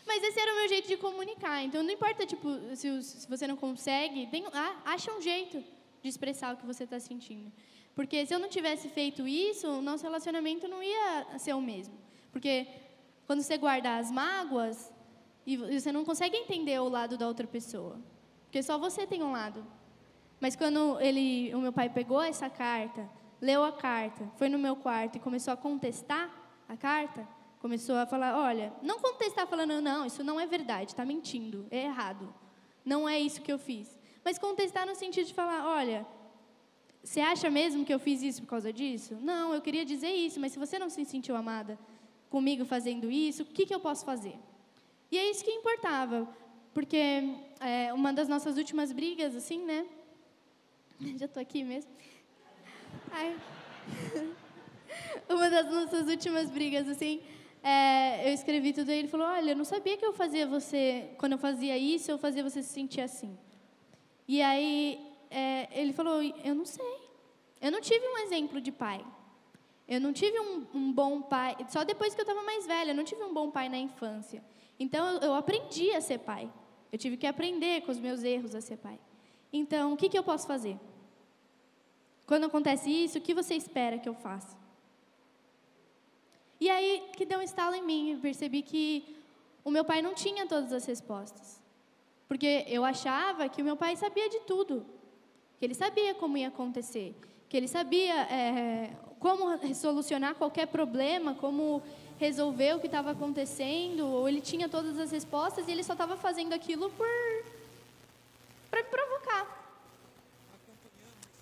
[0.07, 1.65] Mas esse era o meu jeito de comunicar.
[1.65, 5.65] Então não importa tipo se, se você não consegue, tem, ah, acha um jeito
[6.03, 7.51] de expressar o que você está sentindo.
[7.97, 11.95] Porque se eu não tivesse feito isso, o nosso relacionamento não ia ser o mesmo.
[12.31, 12.69] Porque
[13.27, 14.93] quando você guarda as mágoas,
[15.47, 17.99] e você não consegue entender o lado da outra pessoa.
[18.45, 19.67] Porque só você tem um lado.
[20.39, 23.09] Mas quando ele, o meu pai pegou essa carta,
[23.41, 26.31] leu a carta, foi no meu quarto e começou a contestar
[26.69, 27.27] a carta,
[27.61, 31.85] começou a falar, olha, não contestar falando, não, isso não é verdade, está mentindo, é
[31.85, 32.35] errado.
[32.85, 33.99] Não é isso que eu fiz.
[34.23, 36.07] Mas contestar no sentido de falar, olha,
[37.07, 39.17] você acha mesmo que eu fiz isso por causa disso?
[39.23, 41.79] Não, eu queria dizer isso, mas se você não se sentiu amada
[42.29, 44.35] comigo fazendo isso, o que, que eu posso fazer?
[45.13, 46.29] E é isso que importava,
[46.75, 46.99] porque
[47.61, 49.87] é, uma das nossas últimas brigas, assim, né?
[51.17, 51.93] Já estou aqui mesmo.
[53.13, 53.37] Ai.
[55.31, 57.21] uma das nossas últimas brigas, assim,
[57.63, 61.11] é, eu escrevi tudo e ele falou: Olha, eu não sabia que eu fazia você,
[61.19, 63.39] quando eu fazia isso, eu fazia você se sentir assim.
[64.27, 67.07] E aí é, ele falou: Eu não sei.
[67.61, 69.05] Eu não tive um exemplo de pai.
[69.89, 71.57] Eu não tive um, um bom pai.
[71.69, 74.43] Só depois que eu estava mais velha, eu não tive um bom pai na infância.
[74.79, 76.51] Então eu, eu aprendi a ser pai.
[76.93, 78.99] Eu tive que aprender com os meus erros a ser pai.
[79.53, 80.79] Então, o que, que eu posso fazer?
[82.27, 84.57] Quando acontece isso, o que você espera que eu faça?
[86.61, 89.17] E aí que deu um estalo em mim, eu percebi que
[89.65, 91.63] o meu pai não tinha todas as respostas.
[92.27, 94.85] Porque eu achava que o meu pai sabia de tudo
[95.59, 97.15] que ele sabia como ia acontecer,
[97.49, 101.83] que ele sabia é, como solucionar qualquer problema, como
[102.19, 106.17] resolver o que estava acontecendo, ou ele tinha todas as respostas e ele só estava
[106.17, 107.07] fazendo aquilo por
[108.71, 109.67] para me provocar.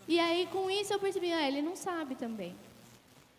[0.07, 2.55] E aí com isso eu percebi, ah, ele não sabe também.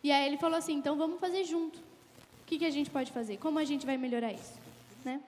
[0.04, 1.80] E aí ele falou assim, então vamos fazer junto.
[1.80, 3.38] O que, que a gente pode fazer?
[3.38, 4.60] Como a gente vai melhorar isso,
[5.04, 5.22] né?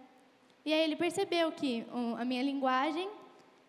[0.65, 1.86] E aí ele percebeu que
[2.17, 3.10] a minha linguagem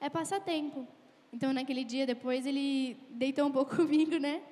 [0.00, 0.86] é passatempo.
[1.32, 4.42] Então, naquele dia depois, ele deitou um pouco comigo, né?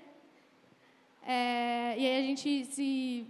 [1.22, 3.26] É, e aí a gente se,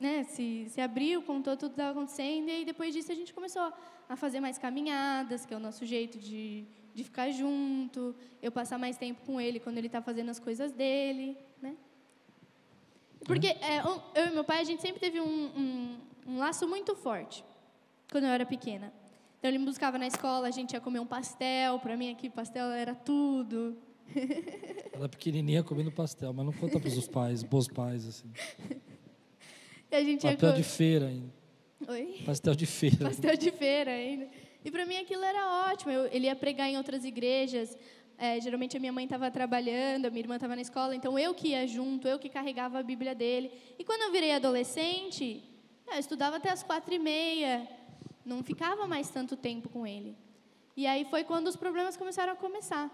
[0.00, 3.70] né, se, se abriu, contou tudo que estava acontecendo, e depois disso a gente começou
[4.08, 8.78] a fazer mais caminhadas, que é o nosso jeito de, de ficar junto, eu passar
[8.78, 11.76] mais tempo com ele quando ele está fazendo as coisas dele, né?
[13.26, 13.80] Porque é,
[14.14, 17.44] eu e meu pai, a gente sempre teve um, um, um laço muito forte,
[18.10, 18.92] quando eu era pequena.
[19.46, 21.78] Então ele me buscava na escola, a gente ia comer um pastel.
[21.78, 23.76] Para mim aqui pastel era tudo.
[24.92, 28.28] Ela pequenininha comendo pastel, mas não conta para os pais, bons pais assim.
[30.20, 31.32] Papel de feira ainda.
[31.86, 32.22] Oi?
[32.26, 32.96] Pastel de feira.
[32.96, 34.28] Pastel de feira ainda.
[34.64, 35.92] E para mim aquilo era ótimo.
[35.92, 37.78] Eu, ele ia pregar em outras igrejas.
[38.18, 41.34] É, geralmente a minha mãe estava trabalhando, a minha irmã estava na escola, então eu
[41.34, 43.52] que ia junto, eu que carregava a Bíblia dele.
[43.78, 45.44] E quando eu virei adolescente,
[45.86, 47.75] eu estudava até as quatro e meia
[48.26, 50.16] não ficava mais tanto tempo com ele.
[50.76, 52.90] E aí foi quando os problemas começaram a começar.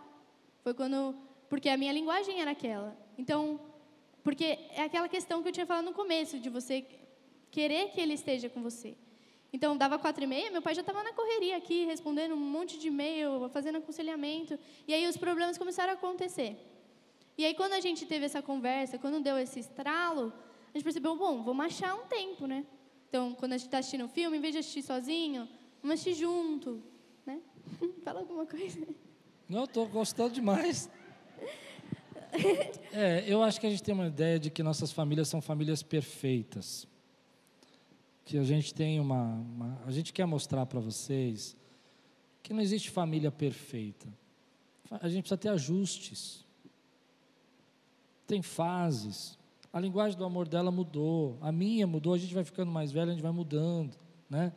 [0.62, 1.16] Foi quando,
[1.48, 2.96] porque a minha linguagem era aquela.
[3.16, 3.58] Então,
[4.22, 6.86] porque é aquela questão que eu tinha falado no começo, de você
[7.50, 8.94] querer que ele esteja com você.
[9.52, 12.78] Então, dava quatro e meia, meu pai já estava na correria aqui, respondendo um monte
[12.78, 14.58] de e-mail, fazendo aconselhamento.
[14.86, 16.56] E aí os problemas começaram a acontecer.
[17.36, 20.32] E aí, quando a gente teve essa conversa, quando deu esse estralo,
[20.72, 22.64] a gente percebeu, bom, vamos achar um tempo, né?
[23.12, 25.46] Então, quando a gente está assistindo um filme, em vez de assistir sozinho,
[25.82, 26.82] vamos assistir junto.
[27.26, 27.42] Né?
[28.02, 28.88] Fala alguma coisa.
[29.46, 30.88] Não, estou gostando demais.
[32.94, 35.82] É, eu acho que a gente tem uma ideia de que nossas famílias são famílias
[35.82, 36.88] perfeitas.
[38.24, 39.34] Que a gente tem uma.
[39.34, 41.54] uma a gente quer mostrar para vocês
[42.42, 44.08] que não existe família perfeita.
[44.90, 46.46] A gente precisa ter ajustes.
[48.26, 49.38] Tem fases.
[49.72, 53.08] A linguagem do amor dela mudou, a minha mudou, a gente vai ficando mais velho,
[53.08, 53.96] a gente vai mudando,
[54.28, 54.52] né?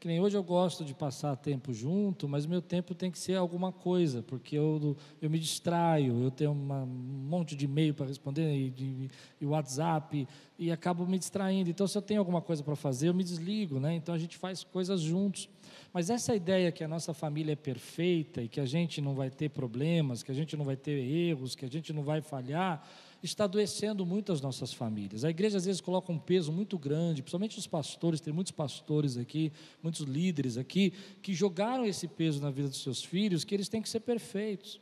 [0.00, 3.36] Que nem hoje eu gosto de passar tempo junto, mas meu tempo tem que ser
[3.36, 8.06] alguma coisa, porque eu, eu me distraio, eu tenho uma, um monte de e-mail para
[8.06, 11.70] responder e, de, e WhatsApp e acabo me distraindo.
[11.70, 13.94] Então, se eu tenho alguma coisa para fazer, eu me desligo, né?
[13.94, 15.48] Então a gente faz coisas juntos.
[15.92, 19.30] Mas essa ideia que a nossa família é perfeita e que a gente não vai
[19.30, 22.86] ter problemas, que a gente não vai ter erros, que a gente não vai falhar,
[23.26, 25.24] está adoecendo muito as nossas famílias.
[25.24, 29.16] A igreja às vezes coloca um peso muito grande, principalmente os pastores, tem muitos pastores
[29.16, 29.50] aqui,
[29.82, 33.80] muitos líderes aqui, que jogaram esse peso na vida dos seus filhos, que eles têm
[33.80, 34.78] que ser perfeitos,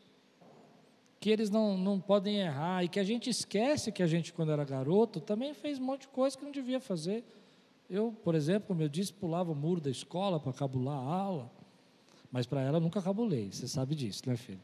[1.21, 4.51] que eles não, não podem errar, e que a gente esquece que a gente, quando
[4.51, 7.25] era garoto, também fez um monte de coisa que não devia fazer.
[7.89, 11.53] Eu, por exemplo, como eu disse, pulava o muro da escola para cabular a aula,
[12.33, 14.61] mas para ela nunca cabulei, você sabe disso, né, filho?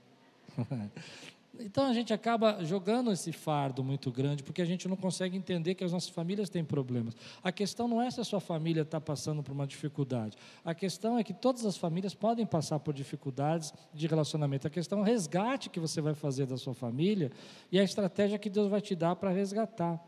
[1.60, 5.74] Então a gente acaba jogando esse fardo muito grande, porque a gente não consegue entender
[5.74, 7.16] que as nossas famílias têm problemas.
[7.42, 10.36] A questão não é se a sua família está passando por uma dificuldade.
[10.64, 14.66] A questão é que todas as famílias podem passar por dificuldades de relacionamento.
[14.66, 17.32] A questão é o resgate que você vai fazer da sua família
[17.72, 20.00] e a estratégia que Deus vai te dar para resgatar.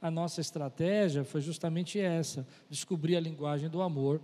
[0.00, 4.20] A nossa estratégia foi justamente essa: descobrir a linguagem do amor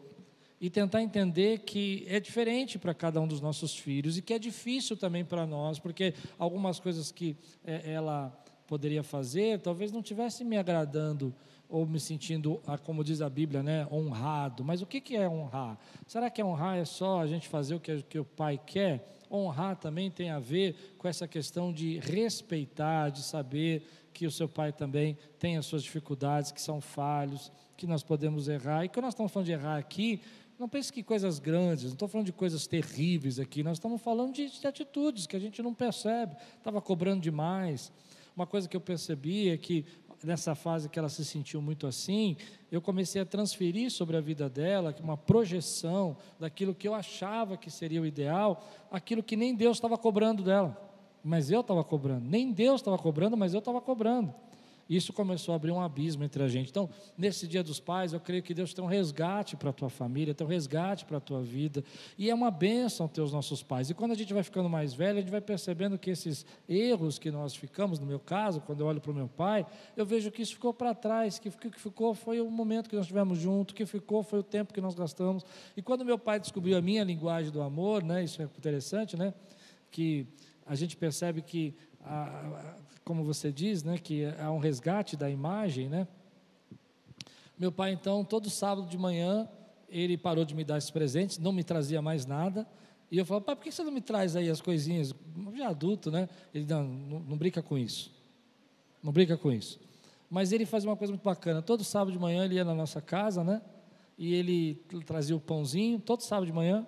[0.63, 4.39] e tentar entender que é diferente para cada um dos nossos filhos e que é
[4.39, 8.33] difícil também para nós, porque algumas coisas que é, ela
[8.69, 11.35] poderia fazer talvez não tivesse me agradando
[11.69, 14.63] ou me sentindo, ah, como diz a Bíblia, né, honrado.
[14.63, 15.77] Mas o que, é honrar?
[16.07, 19.05] Será que honrar é só a gente fazer o que, que o pai quer?
[19.29, 24.49] Honrar também tem a ver com essa questão de respeitar, de saber que o seu
[24.49, 28.85] pai também tem as suas dificuldades, que são falhos, que nós podemos errar.
[28.85, 30.21] E quando nós estamos falando de errar aqui,
[30.63, 34.33] não pense que coisas grandes, não estou falando de coisas terríveis aqui, nós estamos falando
[34.33, 37.93] de, de atitudes que a gente não percebe, estava cobrando demais.
[38.37, 39.85] Uma coisa que eu percebi é que
[40.23, 42.37] nessa fase que ela se sentiu muito assim,
[42.71, 47.69] eu comecei a transferir sobre a vida dela uma projeção daquilo que eu achava que
[47.69, 50.81] seria o ideal, aquilo que nem Deus estava cobrando dela,
[51.25, 52.25] mas eu estava cobrando.
[52.25, 54.33] Nem Deus estava cobrando, mas eu estava cobrando.
[54.97, 56.69] Isso começou a abrir um abismo entre a gente.
[56.69, 59.89] Então, nesse Dia dos Pais, eu creio que Deus tem um resgate para a tua
[59.89, 61.83] família, tem um resgate para a tua vida.
[62.19, 63.89] E é uma bênção ter os nossos pais.
[63.89, 67.19] E quando a gente vai ficando mais velho, a gente vai percebendo que esses erros
[67.19, 69.65] que nós ficamos, no meu caso, quando eu olho para o meu pai,
[69.97, 72.97] eu vejo que isso ficou para trás, que o que ficou foi o momento que
[72.97, 75.43] nós tivemos junto, que ficou foi o tempo que nós gastamos.
[75.75, 79.33] E quando meu pai descobriu a minha linguagem do amor, né, isso é interessante, né,
[79.91, 80.27] que
[80.67, 81.75] a gente percebe que
[82.05, 86.07] a, como você diz, né, que há um resgate da imagem, né?
[87.59, 89.49] Meu pai, então, todo sábado de manhã,
[89.89, 92.67] ele parou de me dar esses presentes, não me trazia mais nada.
[93.11, 95.15] E eu falava, pai, por que você não me traz aí as coisinhas?
[95.55, 96.29] Já adulto, né?
[96.55, 98.11] Ele, não, não, não brinca com isso.
[99.03, 99.79] Não brinca com isso.
[100.31, 101.61] Mas ele fazia uma coisa muito bacana.
[101.61, 103.61] Todo sábado de manhã ele ia na nossa casa, né?
[104.17, 106.87] E ele trazia o pãozinho, todo sábado de manhã.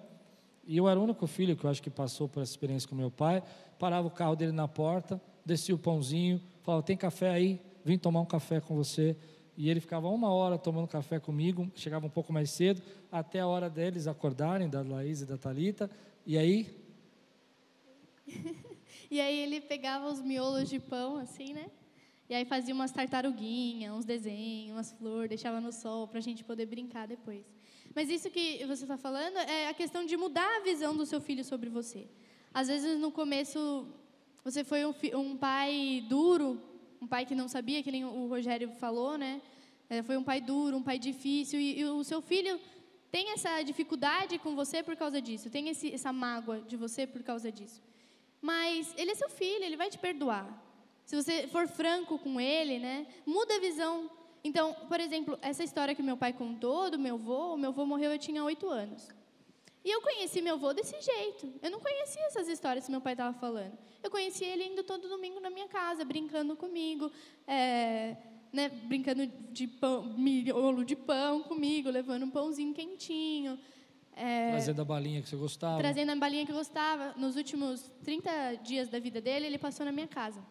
[0.66, 2.94] E eu era o único filho que eu acho que passou por essa experiência com
[2.94, 3.42] meu pai.
[3.78, 7.60] Parava o carro dele na porta, descia o pãozinho, falava: Tem café aí?
[7.84, 9.16] Vim tomar um café com você.
[9.56, 13.46] E ele ficava uma hora tomando café comigo, chegava um pouco mais cedo, até a
[13.46, 15.88] hora deles acordarem, da Laís e da Talita.
[16.26, 16.68] E aí?
[19.10, 21.70] e aí ele pegava os miolos de pão, assim, né?
[22.28, 26.42] E aí fazia umas tartaruguinhas, uns desenhos, umas flores, deixava no sol para a gente
[26.42, 27.44] poder brincar depois.
[27.94, 31.20] Mas isso que você está falando é a questão de mudar a visão do seu
[31.20, 32.08] filho sobre você.
[32.52, 33.86] Às vezes no começo
[34.44, 36.60] você foi um, um, pai duro,
[37.00, 39.40] um pai que não sabia, que nem o Rogério falou, né?
[39.88, 42.60] É, foi um pai duro, um pai difícil, e, e, o seu filho
[43.10, 47.22] tem essa dificuldade com você por causa disso, tem esse, essa mágoa de você por
[47.22, 47.80] causa disso.
[48.40, 50.46] Mas ele é seu filho, ele vai te perdoar.
[51.06, 53.06] Se você for franco com ele, né?
[53.24, 54.10] Muda a visão.
[54.42, 57.86] Então, por exemplo, essa história que meu pai contou do meu avô, o meu avô
[57.86, 59.08] morreu eu tinha oito anos.
[59.84, 61.52] E eu conheci meu avô desse jeito.
[61.62, 63.76] Eu não conhecia essas histórias que meu pai estava falando.
[64.02, 67.12] Eu conheci ele indo todo domingo na minha casa, brincando comigo,
[67.46, 68.16] é,
[68.50, 73.58] né, brincando de pão, miolo de pão comigo, levando um pãozinho quentinho.
[74.16, 75.78] É, trazendo a balinha que você gostava.
[75.78, 77.12] Trazendo a balinha que eu gostava.
[77.18, 80.42] Nos últimos 30 dias da vida dele, ele passou na minha casa.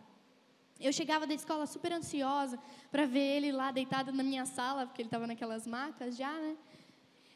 [0.79, 2.59] Eu chegava da escola super ansiosa
[2.91, 6.55] para ver ele lá deitado na minha sala, porque ele estava naquelas macas já, né?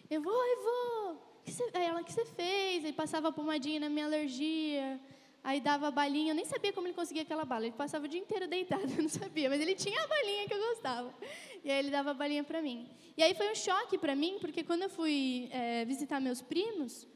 [0.10, 2.84] Eu vou, eu vou que você, ela, que você fez?
[2.84, 5.00] Ele passava pomadinha na minha alergia,
[5.42, 7.66] aí dava balinha, eu nem sabia como ele conseguia aquela bala.
[7.66, 10.54] Ele passava o dia inteiro deitado, eu não sabia, mas ele tinha a balinha que
[10.54, 11.14] eu gostava.
[11.64, 12.90] E aí ele dava a balinha para mim.
[13.16, 17.08] E aí foi um choque para mim, porque quando eu fui é, visitar meus primos,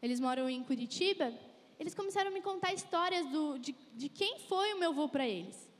[0.00, 1.32] eles moram em Curitiba,
[1.78, 5.28] eles começaram a me contar histórias do, de, de quem foi o meu avô para
[5.28, 5.70] eles.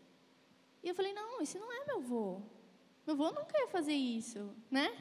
[0.83, 2.43] E eu falei, não, esse não é meu avô.
[3.07, 4.93] Meu avô nunca ia fazer isso, né?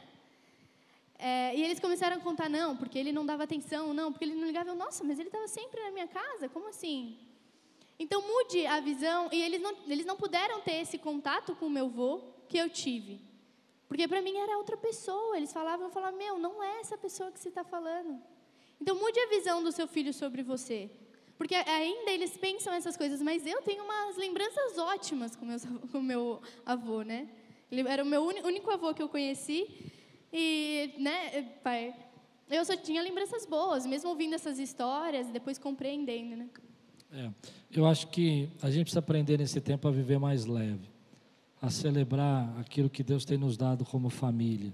[1.26, 4.36] É, e eles começaram a contar, não, porque ele não dava atenção, não, porque ele
[4.36, 4.72] não ligava.
[4.72, 7.18] Eu, Nossa, mas ele estava sempre na minha casa, como assim?
[7.98, 11.70] Então mude a visão, e eles não, eles não puderam ter esse contato com o
[11.70, 12.10] meu avô
[12.50, 13.22] que eu tive.
[13.88, 15.38] Porque para mim era outra pessoa.
[15.38, 18.22] Eles falavam, eu falava, meu, não é essa pessoa que você está falando.
[18.82, 20.92] Então mude a visão do seu filho sobre você.
[21.38, 26.02] Porque ainda eles pensam essas coisas, mas eu tenho umas lembranças ótimas com, meus, com
[26.02, 27.30] meu avô, né?
[27.72, 29.68] Ele era o meu único avô que eu conheci.
[30.34, 31.94] E, né, pai,
[32.50, 36.50] eu só tinha lembranças boas, mesmo ouvindo essas histórias, depois compreendendo, né?
[37.12, 37.30] É,
[37.72, 40.90] eu acho que a gente precisa aprender nesse tempo a viver mais leve,
[41.62, 44.74] a celebrar aquilo que Deus tem nos dado como família,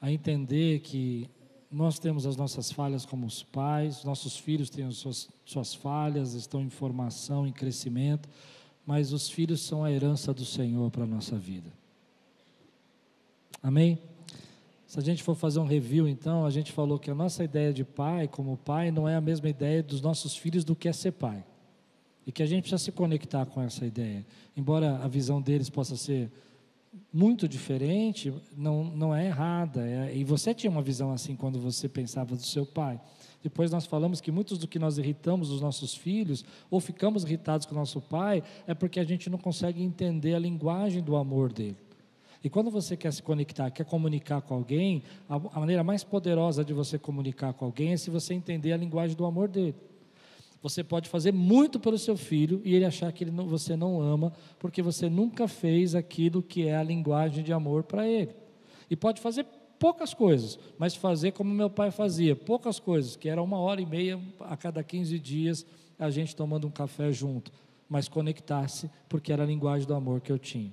[0.00, 1.28] a entender que
[1.68, 6.34] nós temos as nossas falhas como os pais, nossos filhos têm as suas, suas falhas,
[6.34, 8.28] estão em formação, em crescimento,
[8.86, 11.72] mas os filhos são a herança do Senhor para a nossa vida.
[13.60, 13.98] Amém?
[14.88, 17.74] Se a gente for fazer um review, então, a gente falou que a nossa ideia
[17.74, 20.92] de pai, como pai, não é a mesma ideia dos nossos filhos do que é
[20.94, 21.44] ser pai.
[22.26, 24.24] E que a gente precisa se conectar com essa ideia.
[24.56, 26.32] Embora a visão deles possa ser
[27.12, 29.86] muito diferente, não, não é errada.
[29.86, 32.98] É, e você tinha uma visão assim quando você pensava do seu pai.
[33.42, 37.66] Depois nós falamos que muitos do que nós irritamos os nossos filhos, ou ficamos irritados
[37.66, 41.52] com o nosso pai, é porque a gente não consegue entender a linguagem do amor
[41.52, 41.76] dele.
[42.42, 46.64] E quando você quer se conectar, quer comunicar com alguém, a, a maneira mais poderosa
[46.64, 49.74] de você comunicar com alguém é se você entender a linguagem do amor dele.
[50.62, 54.00] Você pode fazer muito pelo seu filho e ele achar que ele não, você não
[54.00, 58.34] ama, porque você nunca fez aquilo que é a linguagem de amor para ele.
[58.90, 59.46] E pode fazer
[59.78, 63.86] poucas coisas, mas fazer como meu pai fazia, poucas coisas, que era uma hora e
[63.86, 65.64] meia a cada 15 dias,
[65.98, 67.52] a gente tomando um café junto,
[67.88, 70.72] mas conectar-se, porque era a linguagem do amor que eu tinha.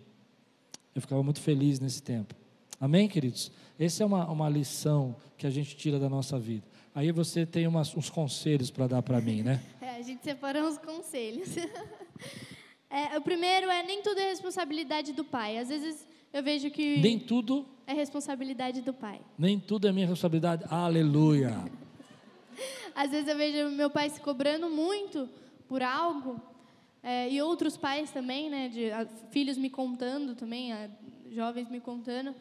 [0.96, 2.34] Eu ficava muito feliz nesse tempo.
[2.80, 3.52] Amém, queridos?
[3.78, 6.66] Essa é uma, uma lição que a gente tira da nossa vida.
[6.96, 9.62] Aí você tem umas, uns conselhos para dar para mim, né?
[9.82, 11.50] É, a gente separou uns conselhos.
[12.88, 15.58] É, o primeiro é nem tudo é responsabilidade do pai.
[15.58, 19.20] Às vezes eu vejo que nem tudo é responsabilidade do pai.
[19.38, 20.64] Nem tudo é minha responsabilidade.
[20.70, 21.70] Aleluia.
[22.96, 25.28] Às vezes eu vejo meu pai se cobrando muito
[25.68, 26.40] por algo
[27.08, 30.90] é, e outros pais também, né, de a, filhos me contando também, a,
[31.30, 32.34] jovens me contando,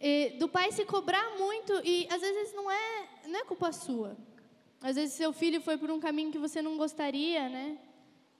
[0.00, 4.16] e, do pai se cobrar muito e às vezes não é, não é culpa sua.
[4.82, 7.78] Às vezes seu filho foi por um caminho que você não gostaria, né?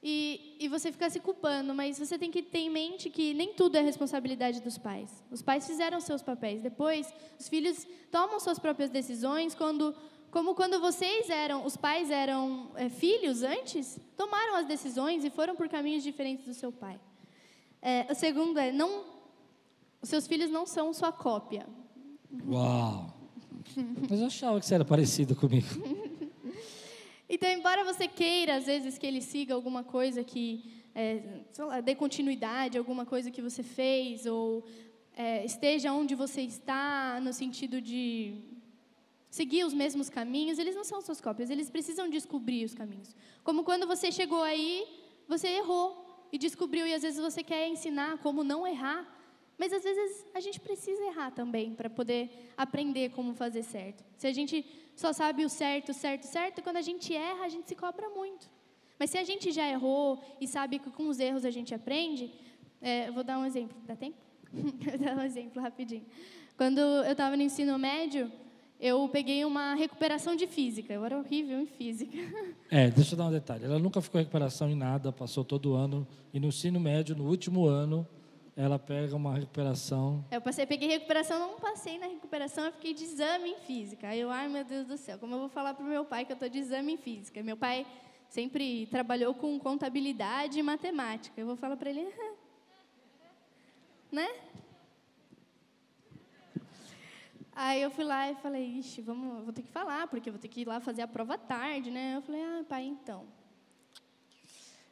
[0.02, 3.52] E, e você fica se culpando, mas você tem que ter em mente que nem
[3.52, 5.22] tudo é responsabilidade dos pais.
[5.30, 6.60] Os pais fizeram seus papéis.
[6.60, 9.94] Depois, os filhos tomam suas próprias decisões quando
[10.30, 15.56] como quando vocês eram, os pais eram é, filhos antes, tomaram as decisões e foram
[15.56, 17.00] por caminhos diferentes do seu pai.
[17.82, 19.04] É, o segundo é, não,
[20.00, 21.66] os seus filhos não são sua cópia.
[22.46, 23.12] Uau!
[24.08, 25.66] Mas eu achava que você era parecido comigo.
[27.28, 31.22] então, embora você queira, às vezes, que ele siga alguma coisa que é,
[31.58, 34.64] lá, dê continuidade, alguma coisa que você fez, ou
[35.16, 38.59] é, esteja onde você está, no sentido de
[39.30, 43.14] seguir os mesmos caminhos, eles não são suas cópias, eles precisam descobrir os caminhos.
[43.44, 44.86] Como quando você chegou aí,
[45.28, 49.06] você errou e descobriu, e às vezes você quer ensinar como não errar,
[49.56, 54.02] mas às vezes a gente precisa errar também para poder aprender como fazer certo.
[54.16, 54.64] Se a gente
[54.96, 58.50] só sabe o certo, certo, certo, quando a gente erra, a gente se cobra muito.
[58.98, 62.32] Mas se a gente já errou e sabe que com os erros a gente aprende,
[62.80, 64.18] é, vou dar um exemplo, dá tempo?
[64.52, 66.06] vou dar um exemplo rapidinho.
[66.56, 68.30] Quando eu estava no ensino médio,
[68.80, 70.92] eu peguei uma recuperação de física.
[70.92, 72.16] Eu era horrível em física.
[72.72, 73.64] É, deixa eu dar um detalhe.
[73.64, 76.06] Ela nunca ficou em recuperação em nada, passou todo ano.
[76.32, 78.06] E no ensino médio, no último ano,
[78.56, 80.24] ela pega uma recuperação.
[80.30, 84.06] Eu passei, peguei recuperação, não passei na recuperação, eu fiquei de exame em física.
[84.06, 86.24] Aí eu, ai meu Deus do céu, como eu vou falar para o meu pai
[86.24, 87.42] que eu estou de exame em física?
[87.42, 87.84] Meu pai
[88.28, 91.40] sempre trabalhou com contabilidade e matemática.
[91.40, 92.06] Eu vou falar para ele,
[94.12, 94.28] né?
[97.52, 100.48] Aí eu fui lá e falei, ixi, vamos, vou ter que falar, porque vou ter
[100.48, 102.16] que ir lá fazer a prova tarde, né?
[102.16, 103.26] Eu falei, ah, pai, então.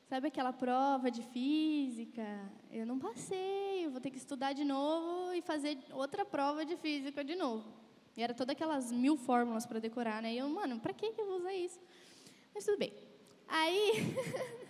[0.09, 2.27] Sabe aquela prova de física?
[2.73, 6.77] Eu não passei, eu vou ter que estudar de novo e fazer outra prova de
[6.77, 7.69] física de novo.
[8.17, 10.33] E era todas aquelas mil fórmulas para decorar, né?
[10.33, 11.79] E eu, mano, para que eu vou usar isso?
[12.55, 12.93] Mas tudo bem.
[13.47, 13.93] Aí,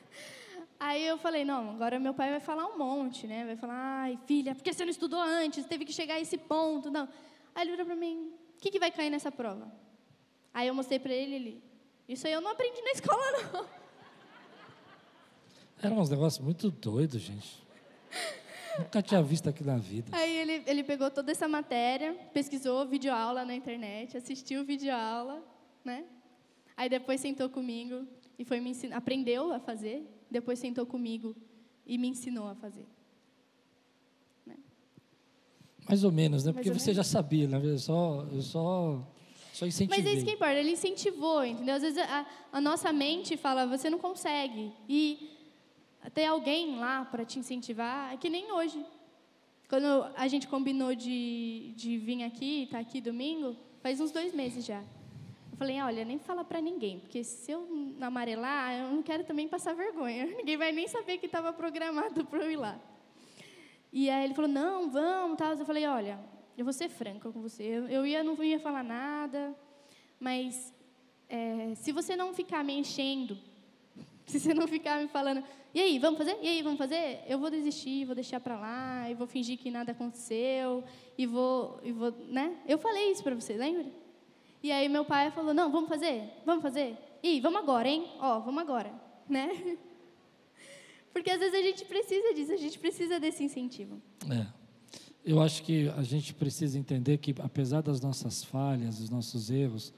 [0.79, 3.47] aí eu falei, não, agora meu pai vai falar um monte, né?
[3.47, 5.65] Vai falar, ai, filha, por que você não estudou antes?
[5.67, 6.91] Teve que chegar a esse ponto.
[6.91, 7.09] Não.
[7.59, 9.69] Aí ele virou para mim: o que, que vai cair nessa prova?
[10.55, 11.63] Aí eu mostrei para ele, ele,
[12.09, 13.67] isso aí eu não aprendi na escola, não.
[15.83, 17.67] Era uns negócios muito doidos, gente.
[18.79, 20.17] Nunca tinha visto aqui na vida.
[20.17, 25.43] Aí ele, ele pegou toda essa matéria, pesquisou videoaula na internet, assistiu videoaula,
[25.85, 26.05] né?
[26.77, 28.07] Aí depois sentou comigo
[28.39, 31.35] e foi me ensinar, aprendeu a fazer, depois sentou comigo
[31.85, 32.87] e me ensinou a fazer.
[35.89, 36.53] Mais ou menos, né?
[36.53, 37.61] Porque você já sabia, né?
[37.65, 39.03] Eu só, eu só
[39.53, 40.05] Só incentivei.
[40.05, 41.75] Mas é isso que importa, ele incentivou, entendeu?
[41.75, 44.73] Às vezes a, a nossa mente fala, você não consegue.
[44.89, 45.31] E
[46.15, 48.85] ter alguém lá para te incentivar, é que nem hoje.
[49.69, 54.33] Quando a gente combinou de, de vir aqui, estar tá aqui domingo, faz uns dois
[54.33, 54.81] meses já.
[54.81, 57.69] Eu falei, olha, nem fala para ninguém, porque se eu
[58.01, 60.27] amarelar, eu não quero também passar vergonha.
[60.39, 62.81] Ninguém vai nem saber que estava programado para eu ir lá.
[63.93, 65.53] E aí ele falou, não, vamos, tal.
[65.53, 66.19] Eu falei, olha,
[66.57, 67.65] eu vou ser franca com você.
[67.89, 69.55] Eu, ia, não ia falar nada,
[70.19, 70.75] mas
[71.29, 73.39] é, se você não ficar me enchendo,
[74.27, 75.43] se você não ficar me falando,
[75.75, 76.39] e aí, vamos fazer?
[76.41, 77.23] E aí, vamos fazer?
[77.27, 80.83] Eu vou desistir, vou deixar para lá, e vou fingir que nada aconteceu,
[81.17, 82.57] e vou, e vou, né?
[82.67, 83.87] Eu falei isso para você, lembra?
[84.63, 86.33] E aí meu pai falou: "Não, vamos fazer?
[86.45, 86.97] Vamos fazer?
[87.23, 88.09] E vamos agora, hein?
[88.19, 88.93] Ó, vamos agora",
[89.29, 89.77] né?
[91.19, 94.01] Porque às vezes a gente precisa disso, a gente precisa desse incentivo.
[94.31, 94.47] É.
[95.25, 99.93] Eu acho que a gente precisa entender que apesar das nossas falhas, dos nossos erros,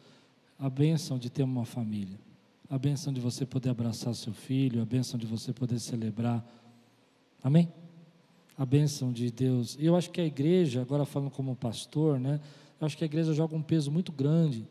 [0.58, 2.18] a bênção de ter uma família,
[2.70, 6.42] a bênção de você poder abraçar seu filho, a bênção de você poder celebrar.
[7.42, 7.70] Amém?
[8.56, 9.76] A bênção de Deus.
[9.78, 12.40] E eu acho que a igreja, agora falando como pastor, né?
[12.80, 14.66] Eu acho que a igreja joga um peso muito grande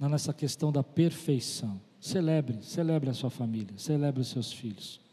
[0.00, 1.78] nessa questão da perfeição.
[2.00, 5.03] Celebre, celebre a sua família, celebre os seus filhos.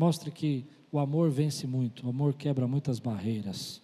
[0.00, 3.82] Mostre que o amor vence muito, o amor quebra muitas barreiras.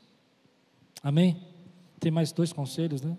[1.03, 1.47] Amém?
[2.01, 3.19] Tem mais dois conselhos, né?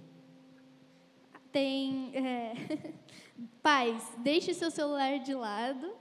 [1.52, 2.10] Tem.
[2.16, 2.94] É...
[3.62, 5.94] Pais, deixe seu celular de lado,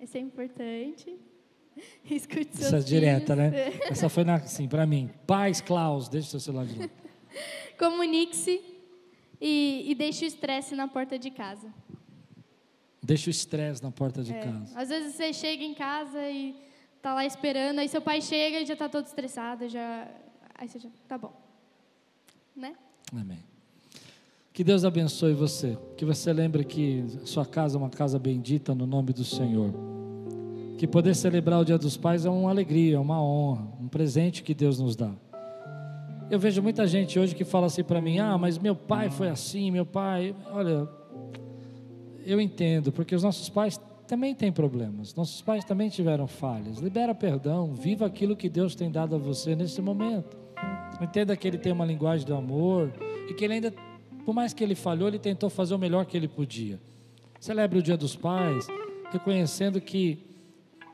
[0.00, 1.18] isso é importante.
[2.10, 3.52] Escute seus Essa é direta, né?
[3.84, 5.10] Essa foi assim, para mim.
[5.26, 6.90] Pais, Klaus, deixe seu celular de lado.
[7.78, 8.58] Comunique-se
[9.38, 11.70] e, e deixe o estresse na porta de casa.
[13.08, 14.38] Deixa o estresse na porta de é.
[14.38, 14.78] casa.
[14.78, 16.54] Às vezes você chega em casa e
[17.00, 20.06] tá lá esperando, aí seu pai chega e já está todo estressado, já
[20.54, 21.32] aí você já tá bom,
[22.54, 22.74] né?
[23.10, 23.38] Amém.
[24.52, 28.86] Que Deus abençoe você, que você lembre que sua casa é uma casa bendita no
[28.86, 29.72] nome do Senhor.
[30.76, 34.42] Que poder celebrar o Dia dos Pais é uma alegria, é uma honra, um presente
[34.42, 35.14] que Deus nos dá.
[36.30, 39.30] Eu vejo muita gente hoje que fala assim para mim: ah, mas meu pai foi
[39.30, 40.36] assim, meu pai.
[40.50, 40.97] Olha,
[42.28, 46.76] eu entendo, porque os nossos pais também têm problemas, nossos pais também tiveram falhas.
[46.78, 50.36] Libera perdão, viva aquilo que Deus tem dado a você nesse momento.
[51.00, 52.92] Entenda que Ele tem uma linguagem do amor
[53.30, 53.74] e que Ele ainda,
[54.26, 56.78] por mais que Ele falhou, Ele tentou fazer o melhor que Ele podia.
[57.40, 58.66] Celebre o Dia dos Pais,
[59.10, 60.18] reconhecendo que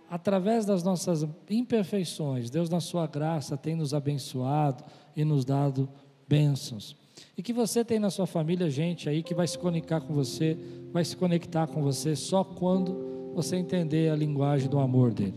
[0.09, 4.85] através das nossas imperfeições, Deus, na Sua graça, tem nos abençoado
[5.17, 5.89] e nos dado
[6.29, 7.04] bênçãos.
[7.37, 10.57] E que você tem na sua família gente aí que vai se conectar com você,
[10.93, 15.35] vai se conectar com você só quando você entender a linguagem do amor dele.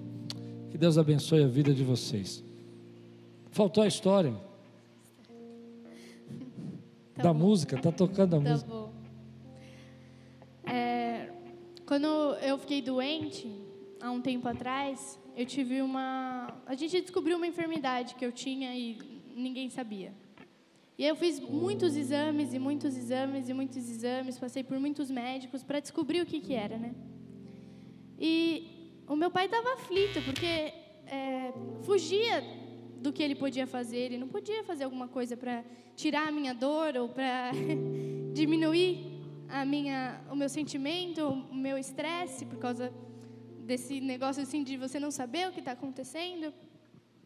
[0.70, 2.44] Que Deus abençoe a vida de vocês.
[3.50, 4.34] Faltou a história
[7.18, 7.40] tá da bom.
[7.40, 8.70] música, tá tocando a tá música.
[8.70, 8.92] Bom.
[10.66, 11.32] É,
[11.86, 12.06] quando
[12.42, 13.50] eu fiquei doente,
[14.00, 16.54] há um tempo atrás, eu tive uma.
[16.66, 18.98] A gente descobriu uma enfermidade que eu tinha e
[19.36, 20.14] ninguém sabia.
[20.98, 25.64] E eu fiz muitos exames e muitos exames e muitos exames, passei por muitos médicos
[25.64, 26.96] para descobrir o que, que era, né?
[28.20, 30.74] E o meu pai estava aflito, porque
[31.06, 32.44] é, fugia
[33.00, 35.64] do que ele podia fazer, ele não podia fazer alguma coisa para
[35.96, 37.52] tirar a minha dor ou para
[38.34, 42.92] diminuir a minha, o meu sentimento, o meu estresse por causa
[43.60, 46.52] desse negócio assim de você não saber o que está acontecendo.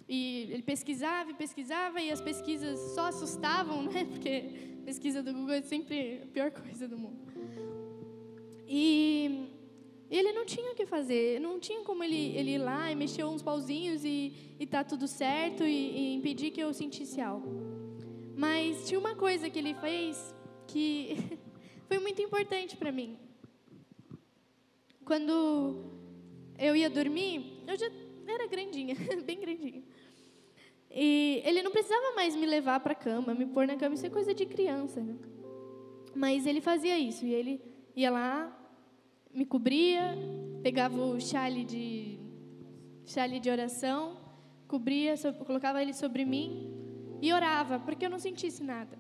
[0.08, 4.06] E ele pesquisava e pesquisava e as pesquisas só assustavam, né?
[4.06, 7.32] Porque pesquisa do Google é sempre a pior coisa do mundo.
[8.68, 9.49] E
[10.10, 13.24] ele não tinha o que fazer, não tinha como ele, ele ir lá e mexer
[13.24, 17.49] uns pauzinhos e, e tá tudo certo e, e impedir que eu sentisse algo.
[18.36, 20.36] Mas tinha uma coisa que ele fez
[20.68, 21.16] que
[21.88, 23.18] foi muito importante para mim.
[25.06, 25.86] Quando
[26.58, 27.89] eu ia dormir, eu já
[28.28, 28.95] era grandinha,
[29.26, 29.84] bem grandinha.
[30.94, 34.06] E ele não precisava mais me levar para a cama, me pôr na cama, isso
[34.06, 35.00] é coisa de criança.
[35.00, 35.16] Né?
[36.14, 37.62] Mas ele fazia isso, e ele
[37.96, 38.58] ia lá,
[39.34, 40.16] me cobria,
[40.62, 42.20] pegava o chale de,
[43.06, 44.18] chale de oração,
[44.68, 45.16] cobria,
[45.46, 46.72] colocava ele sobre mim
[47.22, 49.00] e orava, porque eu não sentisse nada.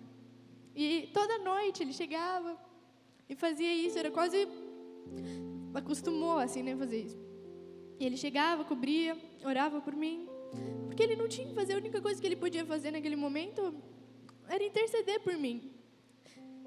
[0.75, 2.57] E toda noite ele chegava
[3.27, 4.47] e fazia isso, era quase
[5.73, 7.19] acostumou assim, né, fazer isso.
[7.99, 10.27] E ele chegava, cobria, orava por mim.
[10.87, 13.73] Porque ele não tinha que fazer, a única coisa que ele podia fazer naquele momento
[14.47, 15.71] era interceder por mim.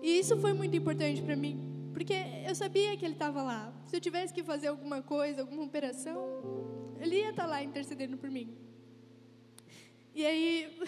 [0.03, 2.15] E isso foi muito importante para mim, porque
[2.47, 3.73] eu sabia que ele estava lá.
[3.87, 6.23] Se eu tivesse que fazer alguma coisa, alguma operação,
[7.01, 8.55] ele ia estar tá lá intercedendo por mim.
[10.15, 10.79] E aí,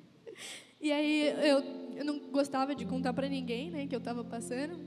[0.80, 1.58] e aí eu,
[1.96, 4.78] eu não gostava de contar para ninguém, né, que eu estava passando.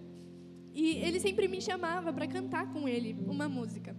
[0.73, 3.95] E ele sempre me chamava para cantar com ele uma música.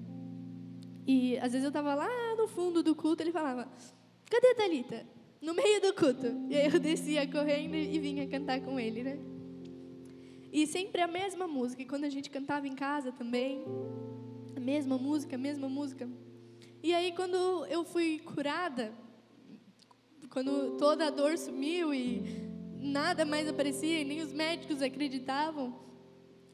[1.07, 3.68] E às vezes eu estava lá no fundo do culto, ele falava:
[4.28, 5.07] "Cadê a Talita?"
[5.40, 6.26] No meio do culto.
[6.48, 9.18] E aí eu descia correndo e vinha cantar com ele, né?
[10.52, 11.82] E sempre a mesma música.
[11.82, 13.62] E quando a gente cantava em casa também,
[14.57, 16.09] a mesma música, a mesma música.
[16.82, 18.92] E aí quando eu fui curada,
[20.30, 22.22] quando toda a dor sumiu e
[22.80, 25.78] nada mais aparecia e nem os médicos acreditavam,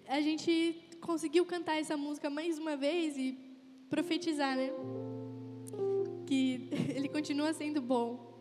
[0.06, 3.38] a gente conseguiu cantar essa música mais uma vez e
[3.92, 4.70] profetizar, né?
[6.26, 6.66] Que
[6.96, 8.31] ele continua sendo bom.